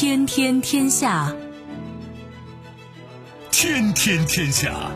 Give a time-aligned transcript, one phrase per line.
[0.00, 1.34] 天天天下，
[3.50, 4.92] 天天天下。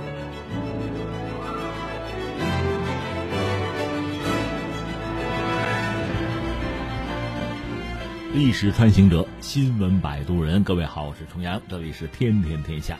[8.33, 10.63] 历史穿行者，新闻摆渡人。
[10.63, 12.97] 各位好，我是重阳，这里是天天天下。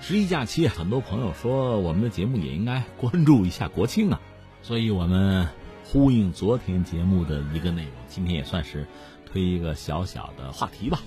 [0.00, 4.20] 十一假期，很多朋友说我们的节目也应该关注一下国庆啊，
[4.62, 5.48] 所以我们
[5.82, 8.86] 呼应昨天节目的一个内容，今天也算是
[9.26, 11.00] 推一个小小的话题吧。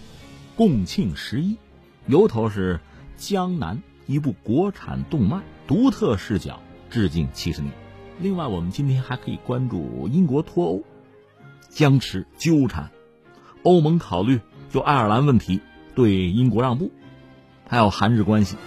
[0.58, 1.56] 共庆十一，
[2.08, 2.80] 由头是
[3.16, 7.72] 江南一部国产动漫，独特视角致敬七十年。
[8.20, 10.84] 另外，我们今天还可以关注英国脱欧，
[11.70, 12.90] 僵持纠缠。
[13.62, 14.40] 欧盟考虑
[14.72, 15.62] 就爱尔兰问题
[15.94, 16.92] 对英国让步，
[17.68, 18.58] 还有韩日关系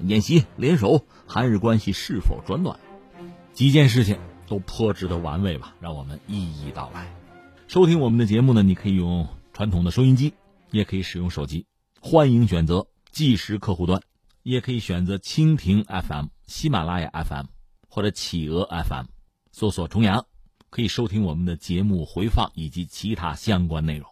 [0.00, 2.78] 演习联手，韩日关系是否转暖？
[3.52, 7.14] 几件事情都颇值得玩味吧，让我们一一道来。
[7.68, 10.32] 收听我们的节目呢，你可以用传统的收音机，
[10.74, 11.64] 也可以使用手机，
[12.00, 14.00] 欢迎选择计时客户端，
[14.42, 17.46] 也可以选择蜻蜓 FM、喜马拉雅 FM
[17.88, 19.06] 或者企鹅 FM，
[19.52, 20.26] 搜索“重阳”，
[20.70, 24.08] 可以收听我们的节目回放以及其他相关内容。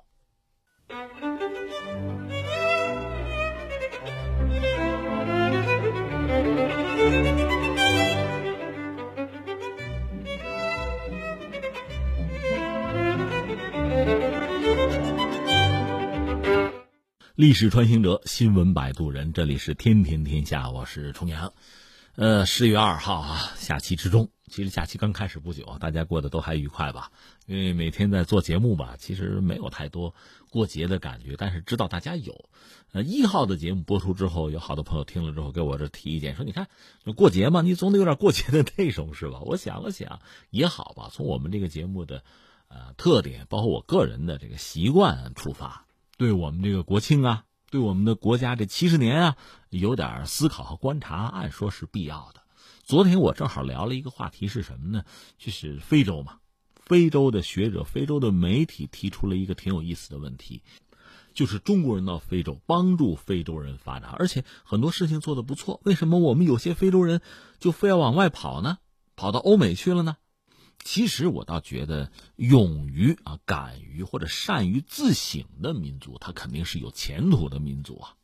[17.34, 21.54] 历史穿行者，新闻摆渡人，这里是天天天下，我是重阳。
[22.14, 27.10] 呃，十月二号啊，假期之中，其实假期刚开始不久，大家过得都还愉快吧？
[27.46, 30.14] 因为每天在做节目吧，其实没有太多
[30.50, 32.50] 过节的感觉，但是知道大家有。
[32.92, 36.68] 呃，一号的节目播出之后，有好多朋友听了之后给我这提意见，说：“你看，
[37.16, 42.24] 过节嘛，你总得有点过节的内容是吧？”我想了想，也好吧，从我们这个节目的
[42.68, 45.86] 呃特点，包括我个人的这个习惯出发。
[46.22, 49.36] 对我们这个国庆啊，对我们的国家这七十年啊，
[49.70, 52.42] 有点思考和观察，按说是必要的。
[52.84, 55.02] 昨天我正好聊了一个话题是什么呢？
[55.36, 56.36] 就是非洲嘛，
[56.76, 60.62] 非洲的学者、非洲的媒体提出了一个挺有意思的问题，
[61.34, 67.20] 就是中国人到非洲帮助非洲人发展，而且很多事情做得不错，为什么我们有些非洲人
[67.58, 68.78] 就非要往外跑呢？
[69.16, 70.18] 跑到欧美去了呢？
[70.84, 78.14] 其实我倒觉得，勇于啊、敢于或者善于自省的民族，他肯定是有前途的民族啊。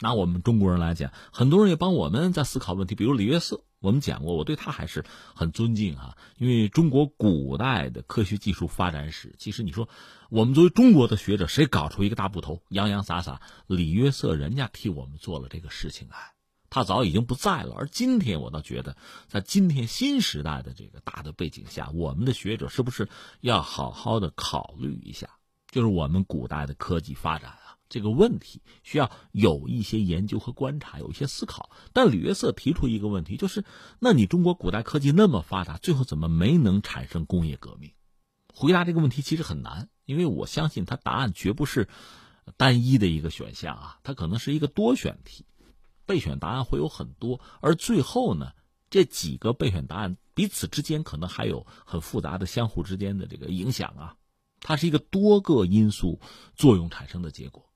[0.00, 2.94] 拿我们中国人来讲，很多人也帮我们在思考问题。
[2.94, 6.16] 比如李约瑟，我们讲过，我对他还是很尊敬啊。
[6.36, 9.88] 因为中国古代的科学技术发展史，其实你说
[10.30, 16.37] 我们作为中国的学者，谁搞出一个大部头，洋洋洒洒，李约瑟人家替我们做了这个事情啊。
[16.70, 18.96] 他早已经不在了，而今天我倒觉得，
[19.26, 23.08] 在今天新时代的这个大的背景下，我们的学者是不是
[23.40, 25.30] 要好好的考虑一下，
[25.70, 31.70] 就是我们古代的科技发展啊这个问题，需要有一些研究和观察，有一些思考。
[31.94, 33.64] 但李约瑟提出一个问题，就是
[33.98, 37.92] 那你中国古代科技那么发达，最后怎么没能产生工业革命？
[38.52, 41.88] 回答这个问题其实很难，因为我相信他答案绝不是
[42.58, 45.46] 单一的一个选项啊，它可能是一个多选题。
[46.08, 48.52] 备选答案会有很多，而最后呢，
[48.88, 54.16] 这几个备选答案彼此之间可能还有很复杂的相互之间的这个影响啊，
[54.60, 56.18] 它是一个多个因素
[56.56, 57.68] 作用产生的结果。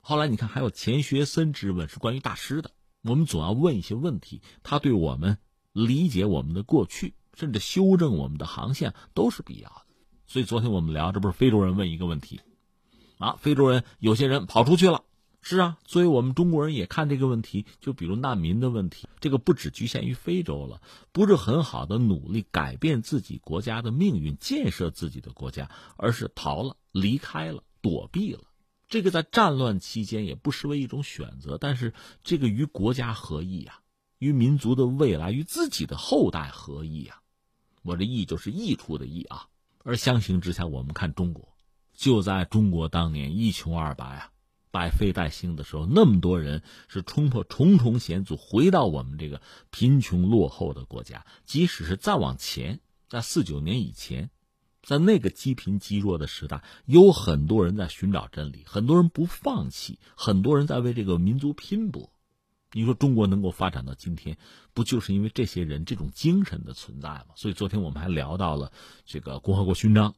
[0.00, 2.70] 后来你看，还有钱学森之问是关于大师的，
[3.02, 5.36] 我们总要问一些问题，他对我们
[5.72, 9.82] 理解我们的过去，甚至修正我们的航线都是必要的。
[10.26, 12.40] 所以昨天我们聊，这不是非洲人问一个问题
[13.18, 15.02] 啊，非洲人有些人跑出去了。
[15.42, 28.42] 是啊，所以我们中国人也看这个问题，就比如难民的问题，这个不只局限于非洲了，不是很好的努力改变自己国家的命运，建设自己的国家，而是逃了、离开了、躲避了。
[28.86, 33.80] 这个在战乱期间也不失为一种选择，但是这个与国家何异啊？
[34.18, 37.22] 与民族的未来、与自己的后代何异啊？
[37.82, 39.46] 我这益就是益处的益啊。
[39.82, 41.48] 而相形之下，我们看中国，
[41.94, 44.29] 就在中国当年一穷二白啊。
[44.70, 51.26] 百废待兴的时候，那么多人是冲破重重险阻回到我们这个贫穷落后的国家。
[51.44, 54.30] 即使是再往前，在四九年以前，
[54.82, 62.12] 在那个积贫积弱的时代，有很多人在寻找真理，很多人不放弃，很多人在为这个民族拼搏。
[62.72, 64.38] 你说中国能够发展到今天，
[64.72, 67.26] 不就是因为这些人这种精神的存在吗？
[67.34, 68.70] 所以昨天我们还聊到了
[69.04, 70.14] 这个共和国勋章，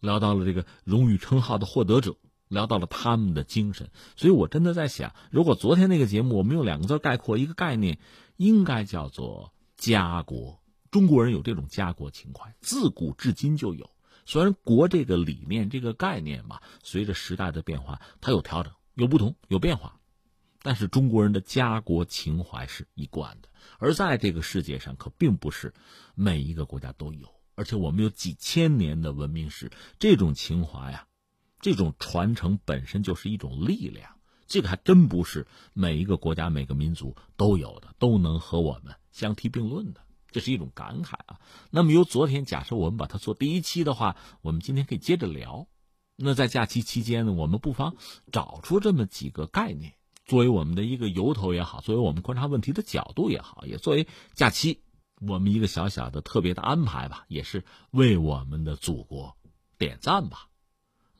[0.00, 2.16] 聊到了这个荣誉称号的获得者。
[2.48, 7.98] 聊到了他们的精神，所以我真的在想，如果昨天那个节目我们用两个字概括一个概念，
[8.36, 10.60] 应该叫做家国。
[10.90, 13.90] 中国人有这种家国情怀，自古至今就有。
[14.24, 19.98] 虽然国这个理念、这个概念嘛，随着时代的变化，它有调整、有不同，有变化，
[20.62, 23.48] 但是中国人的家国情怀是一贯的。
[23.78, 25.74] 而在这个世界上，可并不是
[26.14, 31.06] 每一个国家都有，而且我们有几千年的文明史，这种情怀呀，
[31.60, 34.10] 这种传承本身就是一种力量。
[34.46, 40.00] 这个还真不是每一个国家、每个民族都有的，都能和我们相提并论的。
[40.30, 41.40] 这是一种感慨啊。
[41.70, 45.68] 那么由昨天假设我们把它做第一期的话，我们今天可以接着聊。
[46.16, 47.96] 那在假期期间呢，我们不妨
[48.32, 49.94] 找出这么几个概念。
[50.24, 54.82] 作为我们的一个由头也好，作为我们观察问题的角度也好，也作为假期
[55.20, 59.36] 我们一个小小的特别的安排吧，也是为我们的祖国
[59.78, 60.47] 点赞吧。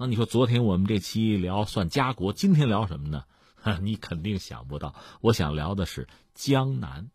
[0.01, 3.25] 那你说昨天我们这期聊算家国，今天聊什么呢？
[3.83, 7.11] 你肯定想不到，我想聊的是江南。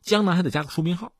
[0.00, 1.10] 江南还得加个书名号，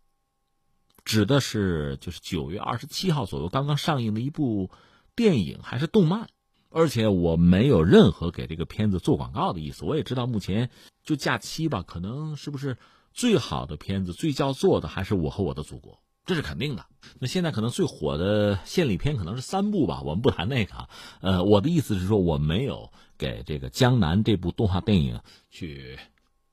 [1.04, 4.70] 指的是就是九月二十七号左右刚刚上映的一部
[5.16, 6.28] 电影还是动漫。
[6.68, 9.84] 而且我没有任何给这个片子做广告的意思。
[9.84, 10.70] 我也知道目前
[11.02, 12.78] 就假期吧，可能是不是
[13.12, 15.94] 最好的片子、最叫座的还是《我和我的祖国》，
[16.26, 16.86] 这是肯定的。
[17.18, 20.88] 那现在可能最火的献礼片可能是三部吧，我们不谈那个啊。
[21.20, 25.20] 呃，我的意思是说，我没有给这个《江南》这部动画电影
[25.50, 25.98] 去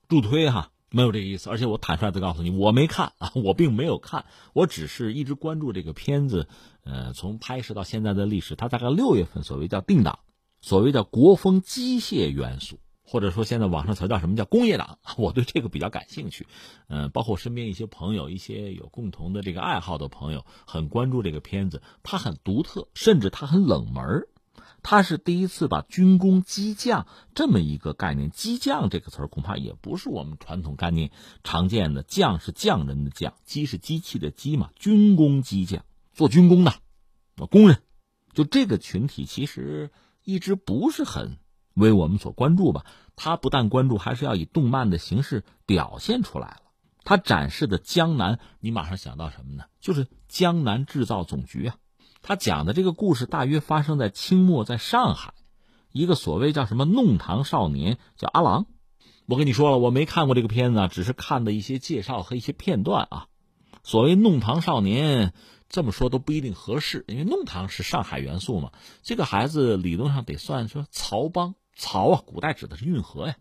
[0.08, 0.70] 助推哈。
[0.90, 4.24] 没有这个意思，而且我坦率的告诉你，我没看啊，我并没有看，
[4.54, 6.48] 我只是一直关注这个片子，
[6.82, 10.20] 呃，从拍摄到现在的历史，它大概六月份所谓叫定档，
[10.62, 12.80] 所谓叫国风机械元素，
[13.10, 16.46] 或者说现在网上词叫什么叫工业党，我对这个比较感兴趣，
[16.88, 24.28] 嗯，包括身边一些朋友，一些有共同的这个爱好的朋友，很关注这个片子，它很独特，甚至它很冷门
[24.82, 31.10] 他是第一次把军工机匠这么一个概念，机匠这个词儿恐怕也不是我们传统概念
[31.42, 32.02] 常见的。
[32.02, 34.70] 匠是匠人的匠，机是机器的机嘛。
[34.76, 36.74] 军工机匠做军工的，
[37.50, 37.82] 工人，
[38.34, 39.90] 就这个群体其实
[40.22, 41.38] 一直不是很
[41.78, 42.84] 为我们所关注吧。
[43.16, 46.62] 他不但关注，还是要以动漫的形式表现出来了。
[47.04, 49.64] 他展示的江南，你马上想到什么呢？
[49.80, 51.76] 就是江南制造总局啊。
[52.20, 55.32] 他讲的这个故事大约发生在清末，在上海，
[55.92, 58.66] 一个所谓叫什么弄堂少年叫阿郎。
[59.26, 63.26] 我跟你说了，我没看过这个片子，啊只是看的一些介绍和一些片段啊。
[63.82, 65.32] 所谓弄堂少年，
[65.68, 68.72] 这么说都不一定合适，因为弄堂是上海元素嘛。
[69.02, 73.36] 这个孩子理论上得算说曹帮，曹啊，古代指的是运河呀，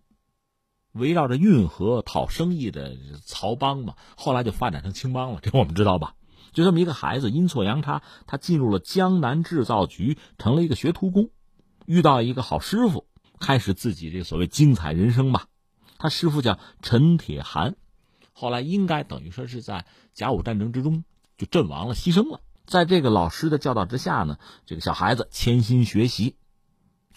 [0.93, 2.95] 围绕着运河讨生意的
[3.25, 3.95] 曹帮嘛。
[4.15, 6.13] 后来就发展成青帮了，这我们知道吧？
[6.53, 11.31] 就这么一个孩子，阴错阳差，他进入了江南制造局，成了一个学徒工，
[11.85, 13.05] 遇到一个好师傅，
[13.39, 15.47] 开始自己这所谓精彩人生吧。
[15.97, 17.75] 他师傅叫陈铁寒，
[18.33, 21.03] 后来应该等于说是在甲午战争之中
[21.37, 22.41] 就阵亡了，牺牲了。
[22.65, 26.35] 在这个老师的教导之下呢，这个小孩子潜心学习，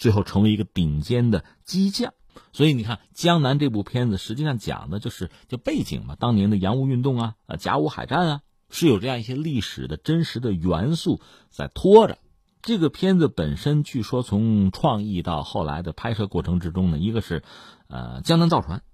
[0.00, 2.12] 最后成为一个顶尖的机匠。
[2.52, 8.40] 所以你看，《江南》这部片子实际上讲的就是就背景嘛，当年的洋务运动啊，呃，甲午海战啊。
[8.72, 12.18] 是有这样一些历史的真实的元素在拖着。
[12.62, 17.42] 这个片子本身，据说从创意到后来的拍摄过程之中呢，一个是，
[17.88, 18.84] 呃，江南造船，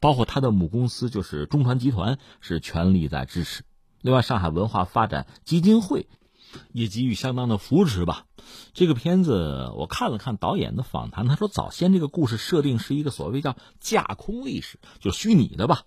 [0.00, 3.62] 包括它的母公司就是中船集团是全力在支持。
[4.00, 6.08] 另外，上海文化发展基金会
[6.72, 8.26] 也给予相当的扶持吧。
[8.72, 15.82] 这个片子我看了看导演的访谈，他说早先这个故事设定是一个所谓叫架空历史，就虚拟的吧，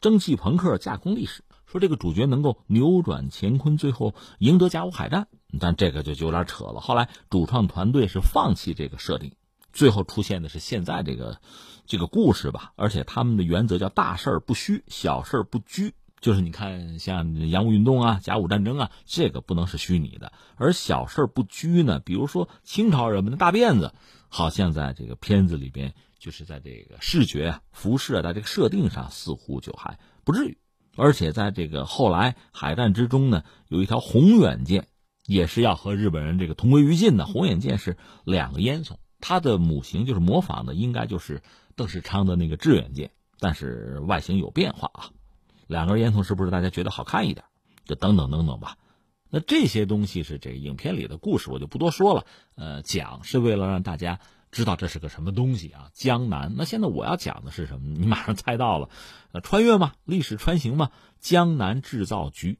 [0.00, 1.42] 蒸汽朋克架空历史。
[1.66, 5.26] 说这个主角能够扭转乾坤，最后赢得甲午海战，
[5.58, 6.80] 但这个就有点扯了。
[6.80, 9.32] 后来主创团队是放弃这个设定，
[9.72, 11.40] 最后出现的是现在这个
[11.84, 12.72] 这个故事吧。
[12.76, 15.92] 而且他们的原则叫大事不虚，小事不拘。
[16.26, 20.32] 就是你看，像洋务运动啊、甲午战争啊，这个不能是虚拟的。
[20.56, 23.94] 而小事不拘呢，比如说清朝人们的大辫子，
[24.28, 30.58] 好像在这个片子里边，就是在这个视觉、服饰啊，在这个设定上，似乎就还不至于。
[30.96, 34.88] 而且在这个后来海战之中呢，有一条宏远舰，
[35.26, 37.24] 也是要和日本人这个同归于尽的。
[37.24, 41.40] 宏远舰是两个烟囱，它的母型就是模仿的，应该就是
[41.76, 45.10] 邓世昌的那个致远舰，但是外形有变化啊。
[45.66, 47.44] 两根烟囱是不是大家觉得好看一点？
[47.84, 48.76] 就等等等等吧。
[49.30, 52.26] 那这些东西是这影片里的故事，我就不多说了。
[52.54, 54.20] 呃，讲是为了让大家。
[54.52, 55.90] 知道这是个什么东西啊？
[55.92, 56.54] 江南。
[56.56, 57.98] 那现在我要讲的是什么？
[57.98, 58.88] 你马上猜到了，
[59.32, 59.92] 呃，穿越吗？
[60.04, 60.92] 历史穿行吗？
[61.18, 62.58] 江南制造局。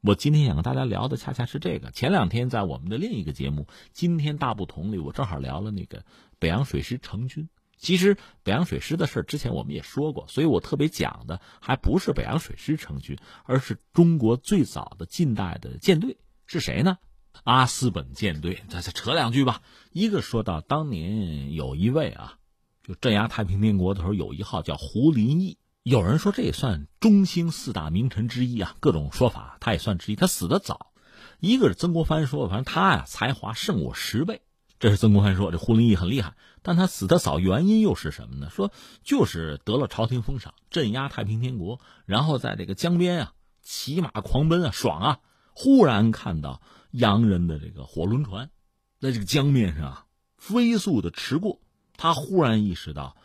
[0.00, 1.92] 我今天想跟大家聊的恰恰是这个。
[1.92, 6.04] 前两天在我们的另一个节目《今天大不同》里，我正好聊了那个
[6.40, 7.48] 北洋水师成军。
[7.80, 16.98] 其实北洋水师的事之前我们也说过，所以我特别讲的还不是北洋水师成军，而是中国最早的近代的舰队是谁呢？
[17.44, 19.62] 阿斯本舰队，再再扯两句吧。
[19.92, 22.36] 一个说到当年有一位啊，
[22.82, 25.56] 就镇压太平天国的时候，有一号叫胡林翼。
[25.82, 30.16] 有人说这也算中兴四大名臣之一啊，各种说法，他也算之一。
[30.16, 30.92] 他死的早，
[31.38, 34.42] 一个是曾国藩说，反正他呀才华胜我十倍，
[34.80, 35.52] 这是曾国藩说。
[35.52, 38.48] 这胡林翼很厉害，但他死的早，原因又是什么呢？
[38.50, 38.72] 说
[39.04, 45.20] 就是得了朝廷封赏，镇压太平天国，然后在这个江边啊骑马狂奔啊，爽啊！
[45.52, 48.50] 忽然看到洋人的这个火轮船，
[48.98, 50.06] 在这个江面上啊
[50.38, 51.60] 飞速的驰过，
[51.98, 53.16] 他忽然意识到。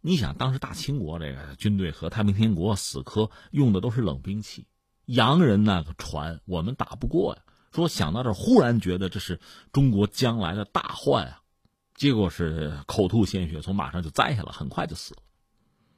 [0.00, 4.66] 你想，当时大清国这个军队和太平天国死磕用的都是冷兵器，
[5.04, 7.42] 洋人那个船我们打不过呀。
[7.76, 9.38] 说想到这，忽然觉得这是
[9.72, 11.42] 中国将来的大患啊，
[11.94, 15.20] 结果是口吐鲜血，从马上就栽下了，很快就死了。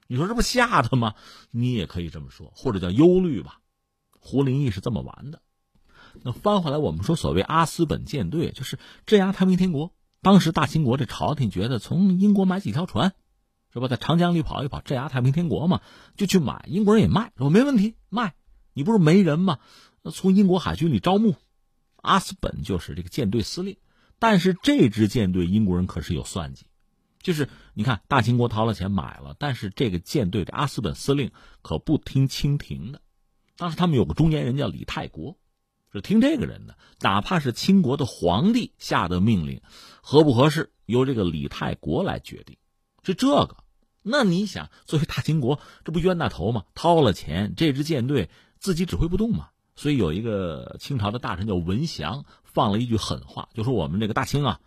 [0.07, 1.15] 你说这不吓他吗？
[1.51, 3.61] 你也可以这么说，或者叫忧虑吧。
[4.19, 5.41] 胡林翼是这么玩的。
[6.23, 9.93] 那翻回来，我们说所谓阿斯本舰队，就是镇压太平天国。
[10.21, 13.15] 当时大清国这朝廷觉得从英国买几条船。
[13.71, 13.87] 是吧？
[13.87, 15.83] 在长江里跑一跑，镇压太平天国嘛，
[16.17, 16.65] 就去买。
[16.69, 18.35] 英国人也卖，说没问题，卖。
[18.73, 19.59] 你不是没人吗？
[20.11, 21.35] 从英国海军里招募，
[22.03, 23.77] 阿斯本就是这个舰队司令。
[24.21, 26.67] 但是这支舰队，英国人可是有算计，
[27.23, 31.31] 就是你看，大清国掏了钱买了，但是这个舰队的阿斯本司令
[31.63, 33.01] 可不听清廷的。
[33.57, 35.39] 当时他们有个中间人叫李泰国，
[35.93, 39.63] 是听这个人的，哪怕是清国的皇帝下的命令，
[40.03, 42.57] 合不合适，由这个李泰国来决定。
[43.05, 43.57] 是这个，
[44.03, 46.65] 那你想，作为大清国，这不冤大头吗？
[46.75, 49.51] 掏了钱，这支舰队自己指挥不动吗。
[49.79, 54.61] 所以有一个清朝的大臣叫文祥，放了一句狠话，就说我们这个大清啊，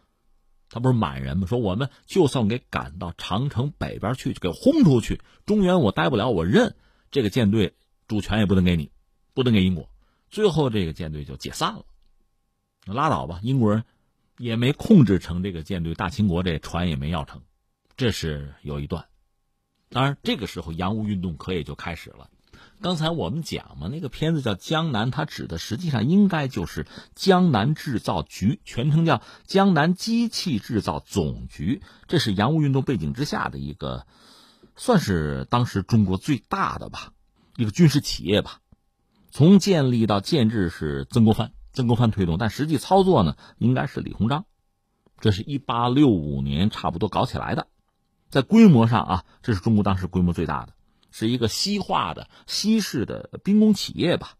[0.70, 1.46] 他不是满人吗？
[1.48, 6.78] 说我们就算给赶到长城北边去，给轰出去，中原我待不了，我认
[7.12, 7.76] 这个舰队
[8.08, 8.90] 主权也不能给你，
[9.34, 9.90] 不能给英国。
[10.30, 11.84] 最后这个舰队就解散了，
[12.86, 13.84] 拉倒吧，英国人
[14.38, 17.42] 也没控制成这个舰队，大清国这船也没要成。
[17.98, 19.06] 这是有一段，
[19.90, 22.30] 当然这个时候洋务运动可也就开始了。
[22.82, 31.84] 刚才我们讲嘛，那个片子叫《江南》，它指的实际上应该就是江南制造局，全称叫江南机器制造总局。
[32.08, 34.08] 这是洋务运动背景之下的一个，
[34.76, 37.14] 算是当时中国最大的吧，
[37.56, 38.58] 一个军事企业吧。
[39.30, 44.46] 从建立到建制是曾国藩，曾国藩推动，但实际操作呢，应该是李鸿章。
[45.20, 47.68] 这是一八六五年差不多搞起来的。
[48.30, 50.74] 在规模上啊，这是中国当时规模最大的，
[51.12, 54.34] 是一个西化的西式的兵工企业吧。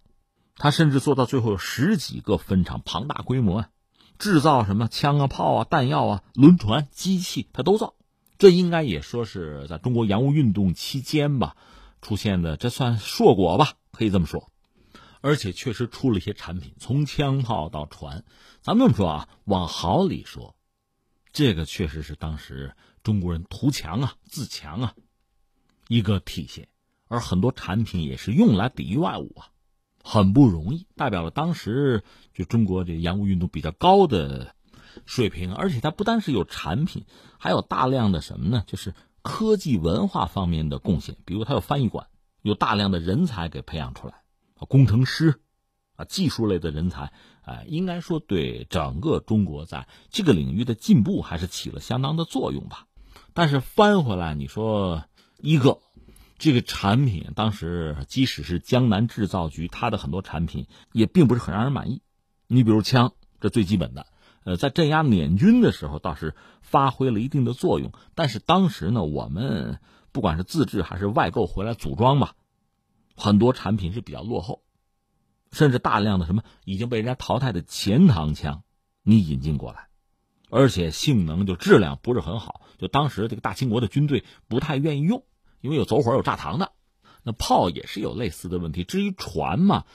[0.56, 3.70] 它甚至做到最后有十几个分厂，庞大规模啊，
[4.18, 7.96] 制造什么枪啊、炮啊、弹药啊、轮船、机器，它都造。
[8.38, 11.56] 这应该也说是在中国洋务运动期间吧
[12.02, 14.50] 出现的，这算硕果吧，可以这么说。
[15.22, 18.24] 而且确实出了一些产品，从枪炮到船，
[18.62, 20.56] 咱们这么说啊，往好里说，
[21.32, 22.74] 这个确实是当时。
[23.04, 24.94] 中国人图强啊，自强啊，
[25.92, 26.70] 一个体现。
[27.10, 29.50] 而很多产品也是用来抵御外侮啊，
[30.02, 34.56] 很不容易，代表了当时就中国这洋务运动比较高的
[35.06, 35.54] 水平。
[35.54, 37.04] 而且它不单是有产品，
[37.38, 38.64] 还有大量的什么呢？
[38.66, 41.18] 就是科技文化方面的贡献。
[41.26, 42.08] 比如它有翻译馆，
[42.42, 44.14] 有大量的人才给培养出来，
[44.70, 45.42] 工程师
[45.98, 52.88] 啊，技术类的人才，哎，应该说对整个中国在这个领域的进步还是起了相当的作用吧。
[53.34, 55.04] 但是翻回来，你说
[55.42, 55.80] 一个
[56.38, 62.02] 这个产品，当时即使是江南制造局，它的很多产品也并不是很让人满意。
[62.48, 64.08] 你比如枪，这最基本的，
[64.44, 67.92] 呃，在镇压捻军的时候倒是发挥了一定的作用。
[68.16, 69.80] 但是当时呢，我们
[70.12, 72.36] 不管是自制还是外购回来组装吧，
[73.16, 74.64] 很多产品是比较落后，
[75.52, 78.64] 甚至大量的什么已经被人家淘汰的钱塘枪，
[79.04, 79.88] 你引进过来。
[80.50, 85.24] 而且性能就质量不是很好，就当时这个大清国的军队不太愿意用，
[85.62, 86.72] 因为有走火有炸膛的。
[87.24, 88.84] 那炮也是有类似的问题。
[88.84, 89.86] 至于船嘛，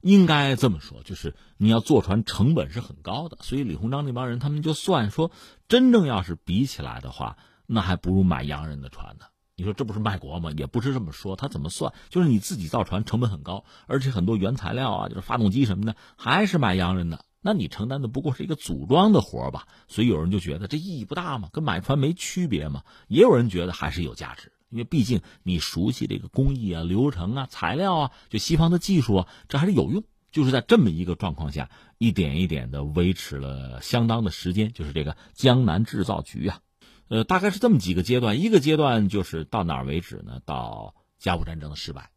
[0.00, 3.38] 应该这么说，就是你要坐船成本是很高的。
[3.42, 5.30] 所以李鸿章那帮人他们就算说，
[5.68, 7.36] 真正要是比起来的话，
[7.66, 9.26] 那还不如买洋人的船呢。
[9.56, 10.50] 你说这不是卖国吗？
[10.56, 11.36] 也不是这么说。
[11.36, 11.92] 他怎么算？
[12.08, 17.26] 就是你自己造船成本很高，而且很多原材料啊，就是发动机什么的，还是买洋人的。
[17.42, 22.84] 那你承担的不过是一个组装的活吧，所以有人就觉得这意义不大嘛，跟买船没区别嘛。
[23.06, 30.02] 也有人觉得还是有价值，因为毕竟你熟悉这个工艺啊、流程啊、材料啊，就西方的技术啊，这还是有用。
[30.32, 36.60] 就是在这么一个状况下，一点一点的维持了相当的时间，就是这个江南制造局啊，
[37.08, 38.40] 呃，大概是这么几个阶段。
[38.40, 40.40] 一个阶段就是到哪儿为止呢？
[40.44, 42.10] 到甲午战争的失败，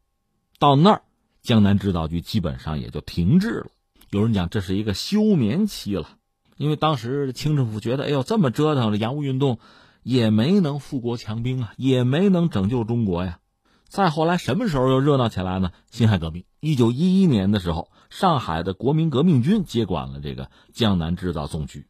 [0.60, 1.02] 到那儿
[1.42, 3.68] 江南制造局基本上也就停滞了。
[4.12, 6.18] 有人讲这是一个休眠期了，
[6.56, 9.58] 因为当时清政府觉得，哎呦，这么折腾，这洋务运动
[10.04, 13.40] 也没能富国强兵啊，也没能拯救中国呀。
[13.88, 15.72] 再后来，什么时候又热闹起来呢？
[15.90, 21.88] 辛亥革命，一九一一年的时候，上海的国民革命军接管了这个江南制造总局，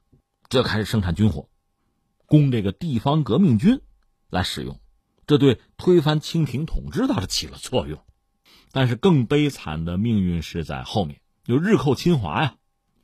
[0.49, 1.49] 这开始生产军火，
[2.25, 3.81] 供这个地方革命军
[4.29, 4.79] 来使用。
[5.25, 8.01] 这对推翻清廷统治倒是起了作用，
[8.73, 12.55] 但是更悲惨的命运是在后面，就日寇侵华呀。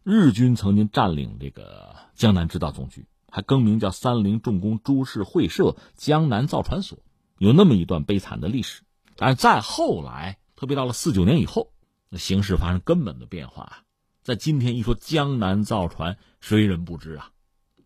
[0.03, 6.99] 日军曾经占领这个江南制造总局，还更名叫三菱重工株式会社江南造船所，
[7.37, 8.81] 有那么一段悲惨的历史。
[9.15, 11.71] 但是再后来，特别到了四九年以后，
[12.09, 13.83] 那形势发生根本的变化。
[14.21, 17.31] 在今天一说江南造船，谁人不知啊？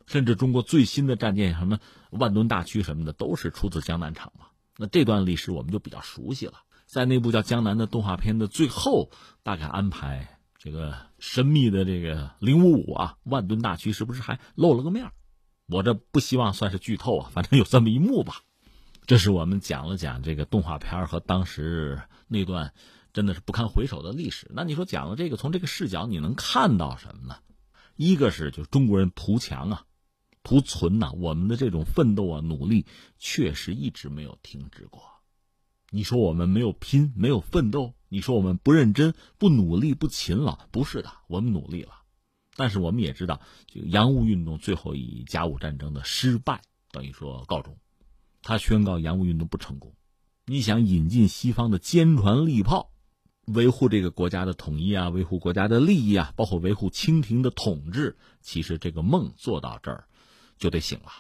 [0.05, 4.47] 甚至中国最新的战舰，什么万吨大驱什么的，都是出自江南厂嘛。
[4.77, 6.53] 那这段历史我们就比较熟悉了。
[6.85, 9.09] 在那部叫《江南》的动画片的最后，
[9.41, 15.11] 大概安排这个神秘的这个零五五啊，万吨大驱是不是还露了个面
[15.67, 18.41] 我这不希望算是剧透啊，反正有这么一幕吧。
[19.05, 22.73] 这是我们讲了讲这个动画片和当时那段
[23.11, 24.49] 真的是不堪回首的历史。
[24.53, 27.37] 那你说讲了这个，从这个视角你能看到什么呢？
[27.95, 29.85] 一个是就中国人图强啊，
[30.41, 32.85] 图存呐，我们的这种奋斗啊、努力
[33.19, 35.03] 确实一直没有停止过。
[35.91, 37.93] 你说我们没有拼、没有奋斗？
[38.09, 40.55] 你说我们不认真、不努力、不勤劳？
[40.71, 42.02] 不是的，我们努力了。
[42.55, 47.77] 但是我们也知道，这个洋务运动最后以甲午战争的失败等于说告终。
[48.41, 49.95] 他宣告洋务运动不成功，
[50.45, 52.91] 你想引进西方的坚船利炮，
[53.45, 60.07] 维护这个国家的统一啊，维护国家的利益啊，包括维护清廷的统治，其实这个梦做到这儿
[60.57, 61.11] 就得醒了。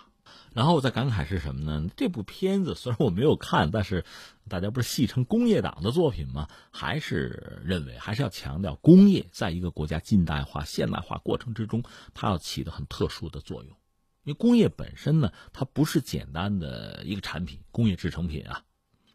[0.53, 1.89] 然后我再感慨是什么呢？
[1.97, 4.05] 这部片子虽然我没有看，但是
[4.47, 6.47] 大家不是戏称工业党的作品吗？
[6.71, 13.75] 还是认为还是要强调工业在一个国家近代化、现代化过程之中，它要起的很特殊的作用。
[14.23, 18.63] 因为工业本身呢，它不是简单的一个产品、工业制成品啊，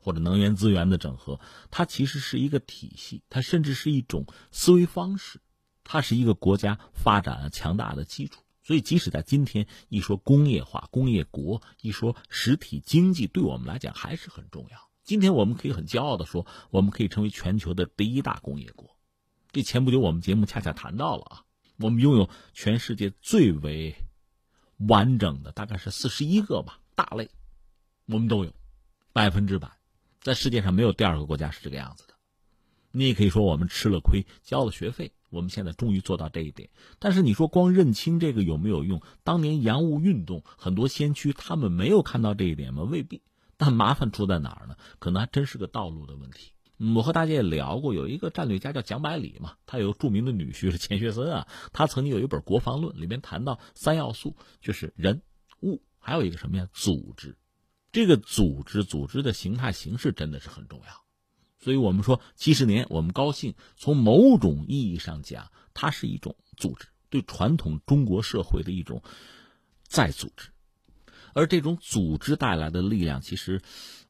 [0.01, 5.41] 或者能源资源的整合，它其实是一个体系，它甚至是一种思维方式，
[5.85, 8.43] 它是一个国家发展强大的基础。
[8.69, 14.91] 所以，即使在今天一说工业化、工业国，一说实体经济，对我们来讲还是很重要。
[15.05, 18.95] 今天我们可以很骄傲的说，我们可以成为全球的第一大工业国。
[19.53, 21.45] 这前不久我们节目恰恰谈到了啊，
[21.79, 23.97] 我们拥有全世界最为。
[24.87, 27.31] 完整的大概是四十一个吧，大类，
[28.05, 28.53] 我们都有，
[29.15, 29.69] 百分之百，
[30.21, 32.15] 在世界上没有第二个国家是这个样子的。
[32.93, 36.71] 你也可以说我们吃了亏，交了学费，我们现在终于做到这一点。
[36.99, 39.03] 但是你说光认清这个有没有用？
[39.25, 42.83] 当年洋务运动很多先驱他们没有看到这一点吗？
[42.83, 43.23] 未必。
[43.57, 44.77] 但麻烦出在哪儿呢？
[44.99, 46.53] 可能还真是个道路的问题。
[46.95, 55.23] 我和大家也聊过，有一个战略家叫蒋百里嘛，他有著名的女婿是钱学森啊，他曾经有一本《国防论》，里面谈到三要素，就是人、
[55.61, 56.69] 物，还有一个什么呀？
[56.73, 57.37] 组织。
[57.91, 61.08] 这个组织、组织的形态形式真的是很重要。
[61.59, 63.55] 所以我们说七十年，我们高兴。
[63.77, 69.03] 从某种意义上讲，它是一种组织，对传统中国社会的一种
[69.87, 70.51] 再组织，
[71.35, 73.63] 而这种组织带来的力量，其实。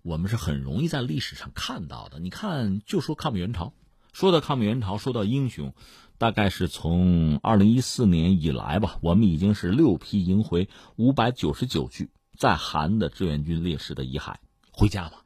[0.02, 2.18] 我们是很容易在历史上看到的。
[2.20, 3.74] 你看，就说抗美援朝，
[4.12, 5.74] 说到抗美援朝，说到英雄，
[6.16, 14.36] 大概是从二零一四年以来吧，我们已经是六批迎回五百九十九具在韩的志愿军烈士的遗骸
[14.70, 15.24] 回家了。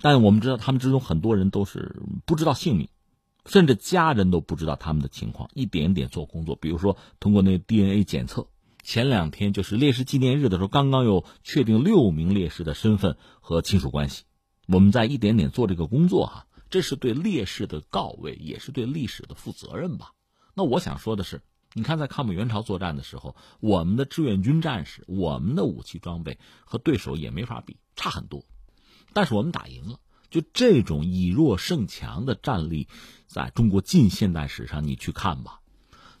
[0.00, 2.88] 但我们知道，他们之中很多人都是不知道姓名，
[3.46, 8.46] 甚至家人都不知道他们的情况，一点点做工作，比如说通过那 DNA 检测。
[8.84, 14.24] 前两天就是烈士纪念日的时候，刚刚又确定六名烈士的身份和亲属关系。
[14.66, 20.12] 我们在一点点做这个工作哈，这是对烈士的告慰，也是对历史的负责任吧。
[20.54, 21.42] 那我想说的是，
[21.74, 28.44] 你看在抗美援朝作战的时候，我们的志愿军战士，我们的武器装备和对手也没法比，差很多。
[29.18, 29.98] 但是我们打赢了，
[30.30, 32.86] 就这种以弱胜强的战力，
[33.26, 35.58] 在中国近现代史上你去看吧，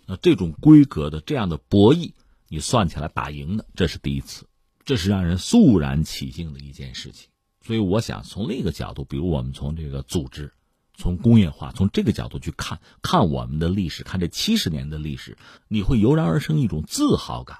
[0.04, 2.14] 那这种规格的这样的博弈。
[2.48, 4.48] 你算起来打赢的，这是第一次，
[4.84, 7.28] 这是让人肃然起敬的一件事情。
[7.64, 10.52] 所以我想从另一个角度，比如我们从这个组织、
[10.96, 17.58] 从工业化、从这个角度去看看我们的历史，看这七十年的历史，你会油然而生一种自豪感、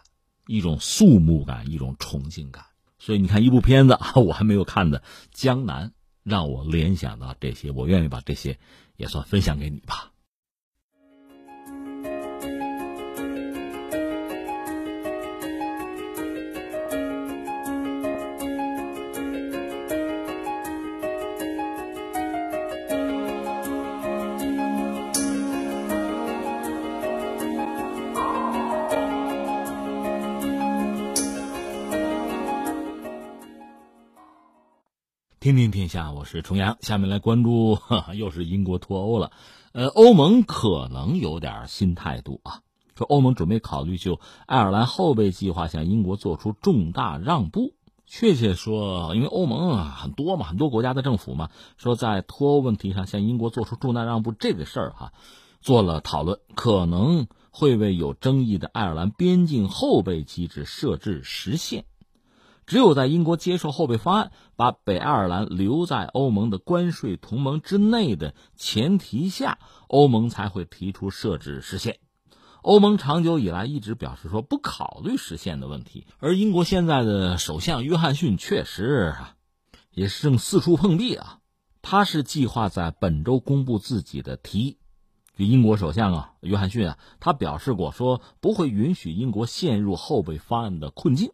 [0.49, 2.65] 一种肃穆感、一种崇敬感。
[2.99, 4.99] 所以你看一部片子啊， 我还没有看的
[5.33, 5.89] 《江南》，
[6.23, 8.59] 让我联想到这些，我愿意把这些
[8.97, 10.11] 也算分享给你吧。
[35.49, 36.77] 听听天下，我是重阳。
[36.83, 37.79] 下面来关注，
[38.15, 39.33] 又是英国脱欧了。
[39.73, 42.61] 呃，欧盟可能有点新态度啊，
[42.95, 47.73] 说欧盟准备考虑就爱尔兰后备计划向英国做出重大让步。
[48.07, 55.15] 确切说，因为欧盟啊很多嘛，很多国家的政府嘛，说在脱欧问题上向英国做出重大让步这个事儿哈，
[55.63, 61.87] 做了讨论，可能会为有争议的爱尔兰边境后备机制设置时限。
[62.69, 71.99] 只有在英国接受后备方案，把北爱尔兰留在欧盟的关税同盟之内的前提下，欧盟才会提出设置时限。
[72.61, 79.35] 欧盟长久以来一直表示说不考虑时限的问题，而英国现在的首相约翰逊确实啊
[79.91, 81.39] 也是正四处碰壁啊。
[81.81, 84.79] 他是计划在本周公布自己的提议。
[85.39, 91.31] 就英国首相啊，约翰逊啊，他表示过说不会允许英国陷入后备方案的困境。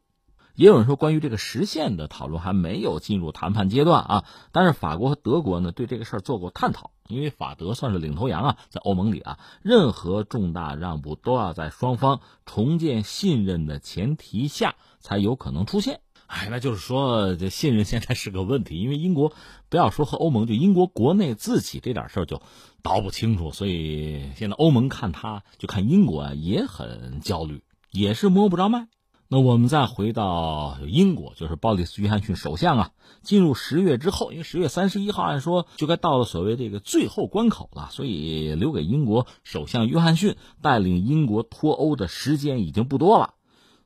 [0.54, 4.24] 也有人说，关于这个实现的讨论还没有进入谈判阶段啊。
[4.52, 16.00] 但是法国和德国呢，对这个事儿做过探讨，因为法德算是领头羊啊，在欧盟里啊，任何重大让步都要在双方重建信任的前提下才有可能出现。
[16.26, 19.32] 哎，那就是说，这信任现在是个问题，因为英国
[19.68, 22.40] 不要说和欧盟，就英国国内自己这点事儿就
[22.80, 28.86] 倒不清楚，所以现在欧盟看他就看英国啊，也很焦虑，也是摸不着脉。
[29.28, 32.90] 那我们再回到英国，就是鲍里斯·约翰逊首相啊，
[33.22, 43.34] 进入十月之后，因为十月三十一号按说就该到了所谓这个最后关口了，所以留给英国首相约翰逊带领英国脱欧的时间已经不多了，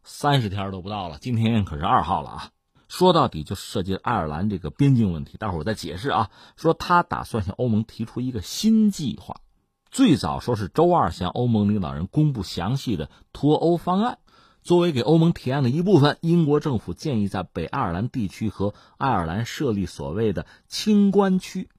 [0.02, 1.18] 三十天都不到了。
[1.20, 2.50] 今天可是二号了啊！
[2.88, 6.30] 说到底就涉及爱尔兰这个边境问题，待会儿我再解释啊。
[6.56, 9.36] 说他打算向欧盟提出一个新计划，
[9.90, 14.18] 最早说是周二向欧盟领导人公布详细的脱欧方案。
[14.68, 21.70] 作为给欧盟提案的一部分，英国政府建议在北爱尔兰地区和爱尔兰设立所谓的清关区，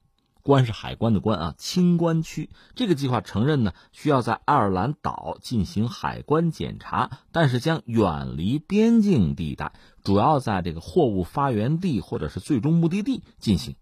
[0.42, 2.50] 关是海关的关啊，清关区。
[2.74, 9.72] 这个计划承认呢，需要在爱尔兰岛进行海关检查，但是将远离边境地带，
[10.02, 13.76] 主要在这个货物发源地或者是最终目的地进行。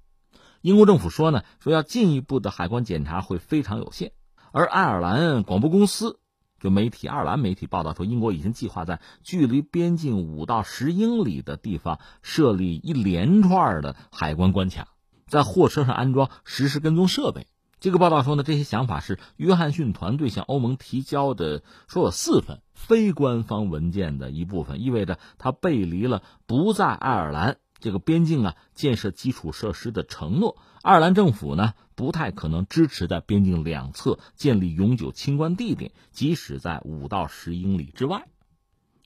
[0.61, 4.13] 英国政府说呢，说要进一步的海关检查会非常有限，
[4.53, 6.21] 而爱尔兰广播公司。
[6.61, 14.89] 就媒体，爱尔兰媒体报道说，英国已经计划在距离边境五到十英里的地方设立一连串的海关关卡，
[15.27, 17.47] 在货车上安装实时跟踪设备。
[17.81, 27.59] 这个报道说呢，这些想法是约翰逊团队向欧盟提交的，说有四份非官方文件的一部分，意味着他背离了不在爱尔兰。
[27.81, 38.27] 这个边境啊，建设基础设施的承诺，爱尔兰政府呢不太可能支持在边境两侧建立永久清关地点，即使在五到十英里之外。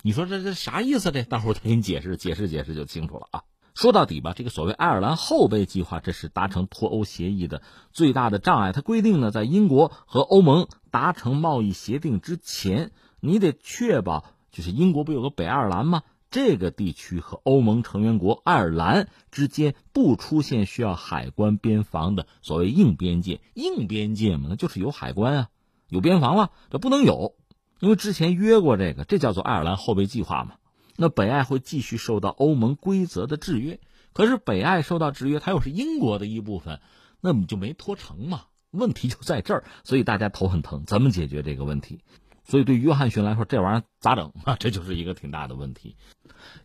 [0.03, 1.13] 你说这这啥意思？
[1.13, 3.43] 这大伙儿再给你解释解释解释就清楚了啊。
[3.75, 8.73] 说到底吧，这个所谓爱尔兰后备计划，这是达成脱欧协议的最大的障碍。
[8.73, 16.03] 它规定呢，在英国和欧盟达成贸易协定之前，你得确保，就是英国不有个北爱尔兰吗？
[16.33, 25.49] 这个地区和欧盟成员国爱尔兰之间不出现需要海关边防的所谓硬边界，硬边界嘛，那就是有海关啊，
[25.89, 27.37] 有边防了，这不能有，
[27.81, 30.55] 因为之前约过这个，这叫做爱尔兰后备计划嘛。
[30.97, 33.79] 那北爱会继续受到欧盟规则的制约，
[34.15, 36.81] 可是北爱受到制约，它又是英国的一部分，
[37.21, 38.45] 那你就没拖成嘛？
[38.71, 42.01] 问题就在这儿，所以大家头很疼，怎么解决这个问题？
[42.45, 44.57] 所以对约翰逊来说，这玩意儿咋整 啊？
[44.59, 45.97] 这就是一个挺大的问题。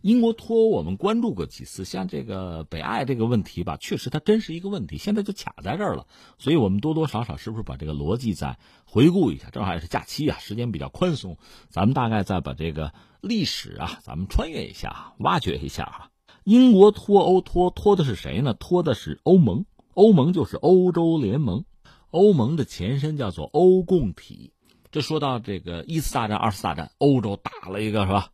[0.00, 6.06] 英国脱欧我们关注过几次，像这个北爱这个问题吧，确实它真是一个问题，现在就卡在这儿了。
[6.36, 9.50] 所以我们多多少少是不是把这个逻辑再回顾一下？
[9.50, 11.38] 正好也是假期啊，时间比较宽松，
[11.68, 16.10] 咱们大概再把这个历史啊，咱们穿越一下，挖掘一下啊。
[16.42, 18.54] 英国脱欧脱脱的是谁呢？
[18.54, 19.64] 脱的是欧盟，
[19.94, 21.64] 欧盟就是欧洲联盟，
[22.10, 24.52] 欧盟的前身叫做欧共体。
[24.90, 28.30] 这说到这个一次大战、二次大战，欧洲打了一个是吧？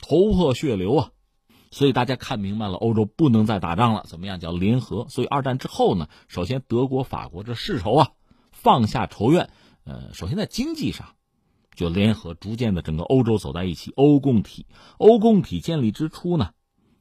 [0.00, 1.10] 头破血流啊！
[1.70, 4.04] 所以大家看明白了，欧洲不能再打仗了。
[4.06, 4.38] 怎么样？
[4.38, 5.06] 叫联合。
[5.08, 8.10] 所以二战之后呢，首先德国、法国这世仇啊，
[8.52, 9.50] 放下仇怨。
[9.84, 11.14] 呃，首先在经济上
[11.74, 13.92] 就联合，逐渐的整个欧洲走在一起。
[13.96, 14.66] 欧共体，
[14.98, 16.50] 欧共体建立之初呢，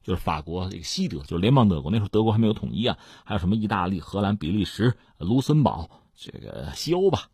[0.01, 1.91] 就是法国这个西德，就是联邦德国。
[1.91, 7.29] 那时候德国还没有统一啊，还有什么意大利、荷兰、比利时、卢森堡，这个西欧吧。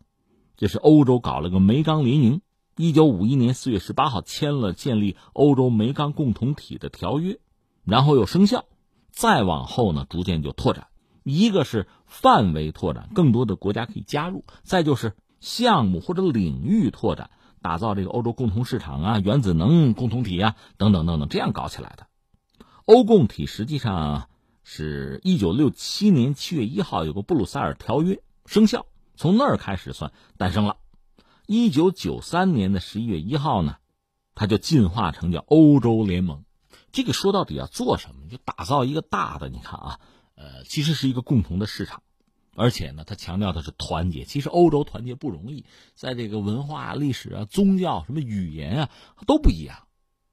[0.60, 2.42] 这是欧洲搞了个煤钢联营，
[2.76, 7.38] 一九五一年四月十八号签了建立欧洲煤钢共同体的条约，
[7.82, 8.66] 然后又生效。
[9.10, 10.88] 再往后呢，逐渐就拓展，
[11.22, 17.30] 一个是范围拓展，更多的国家可以加入；再就是项目或者领域拓展，
[17.62, 22.06] 打造这个欧洲共同市场啊、原子能共同体啊等等等等，这样搞起来的。
[22.84, 24.28] 欧共体实际上。
[24.62, 28.86] 是一九六七年七月一号有个布鲁塞尔条约生效，
[29.20, 30.78] 从那儿开始算诞生了。
[31.46, 33.76] 一九九三年的十一月一号呢，
[34.34, 36.46] 它就进化成叫欧洲联盟。
[36.90, 38.30] 这个说到底要做什么？
[38.30, 40.00] 就打造一个大的，你看啊，
[40.36, 42.02] 呃，其实是一个共同的市场，
[42.56, 44.24] 而且呢，它强调的是团结。
[44.24, 48.90] 其实欧洲团结不容易，在这个文化、历史啊、宗教、什么语言啊
[49.26, 49.86] 都不一样，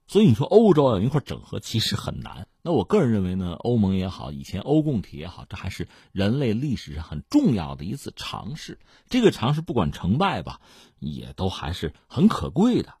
[0.08, 2.48] 所以你说欧洲要一块整合，其实很难。
[2.62, 8.78] 那我个人认为呢，欧盟也好，以前欧共体也好，这还是人类历史上很重要的一次尝试。
[9.10, 10.60] 这个尝试不管成败吧，
[10.98, 12.94] 也都还是很可贵的。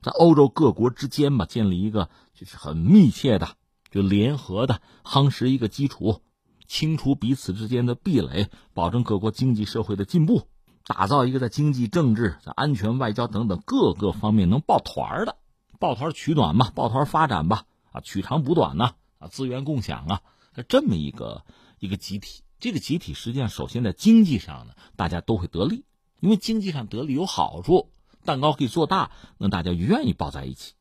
[0.00, 3.56] 在欧洲各国之间吧，建立一个就是很密切的、
[3.90, 6.22] 就联合的夯实一个基础，
[6.66, 10.48] 清除彼此之间的壁垒，保证各国经济社会的进步，
[10.86, 15.36] 打造一个在经济、政治、在安全、外交等等各个方面能抱团的、
[15.78, 20.22] 抱团取暖嘛，抱团发展吧，啊，取长补短呐，啊，资源共享啊，
[20.68, 21.44] 这么一个
[21.78, 22.42] 一个集体。
[22.60, 25.84] 这个集体实际上首先在经济上呢，大家都会得利，
[26.20, 27.90] 因为经济上得利有好处。
[28.24, 30.72] 蛋糕可以做大，那大家愿意抱在一起。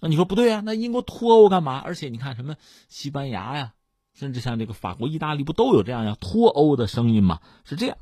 [0.00, 0.60] 那你说不对啊？
[0.64, 1.78] 那英国脱欧干嘛？
[1.78, 2.56] 而且你看什么
[2.88, 3.74] 西班牙呀，
[4.12, 7.40] 甚至像这个法国、意大利，不都有这样要脱欧的声音吗？
[7.64, 7.96] 是这样，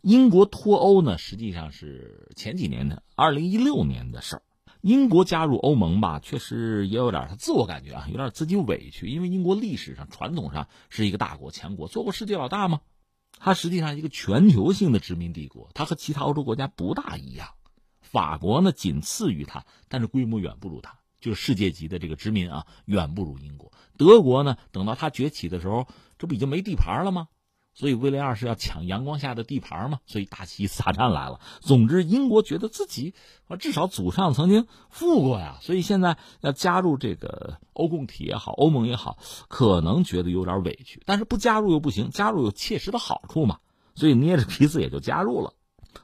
[0.00, 4.42] 英国脱欧呢，实际上是前几年的，二零一六年的事儿。
[4.82, 12.80] 英国加入欧盟吧，确实也有点他自我感觉啊，有点自己委屈，因为英国历史上、传统上是一个大国、强国，做过世界老大吗？
[13.38, 17.48] 它实际上一个全球性的殖民帝国，它和其他欧洲国家不大一样。
[18.00, 23.70] 法国呢，仅次于它，但是规模远不如它，就是世界级的这个殖民啊，远不如英国。
[23.96, 25.86] 德国呢，等到它崛起的时候，
[26.18, 27.28] 这不已经没地盘了吗？
[27.80, 31.40] 所以威廉二世要抢阳光下的地盘嘛，所以大旗撒旦来了。
[31.60, 33.14] 总之，英国觉得自己，
[33.58, 39.16] 至少祖上曾经富过呀，所以现在要加入这个欧共体也好，欧盟也好，
[39.48, 43.60] 可能觉得有点委屈，但是不加入又不行，加入有切实的好处嘛，
[43.94, 45.54] 所以捏着鼻子也就加入了。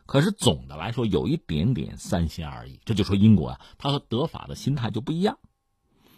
[0.06, 2.80] 可是总的来说，有一点点三心二意。
[2.86, 5.36] 这就说英国啊，它和德法的心态就不一样。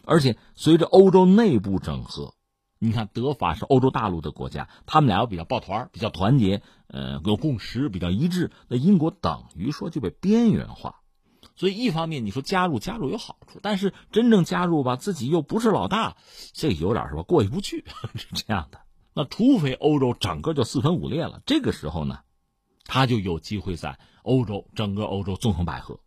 [0.05, 2.33] 而且随着欧洲内部整合，
[2.79, 8.51] 你看德法是欧洲大陆的国家，他们俩又比较抱团、比较团结，呃，有共识、比较一致。
[8.69, 11.01] 那英国等于说就被边缘化。
[11.57, 16.17] 所以一方面你说加入加入有好处，但是真正加入吧，自己又不是老大，
[16.53, 18.81] 这有点什么过意不去， 是这样的。
[19.13, 22.21] 那除非欧洲整个就四分五裂了，这个时候呢？
[22.85, 25.99] 他就有机会在欧洲整个欧洲纵横捭阖，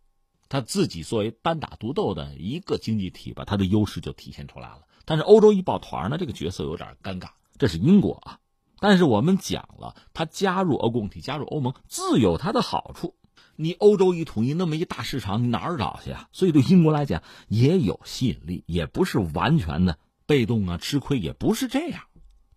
[0.48, 4.80] 他自己作为单打独斗的一个经济体吧，他的优势就体现出来了。
[5.04, 7.30] 但是欧洲一抱团呢，这个角色有点尴尬。
[7.58, 8.38] 这是英国啊，
[8.80, 13.14] 但是我们讲了，他加入欧共体、加入欧盟自有它的好处。
[13.54, 16.28] 你欧洲一统一，那么一大市场，你哪儿找去啊？
[16.32, 22.04] 所以对英国来讲也有吸引力，也不是完全的被动啊，吃亏也不是这样。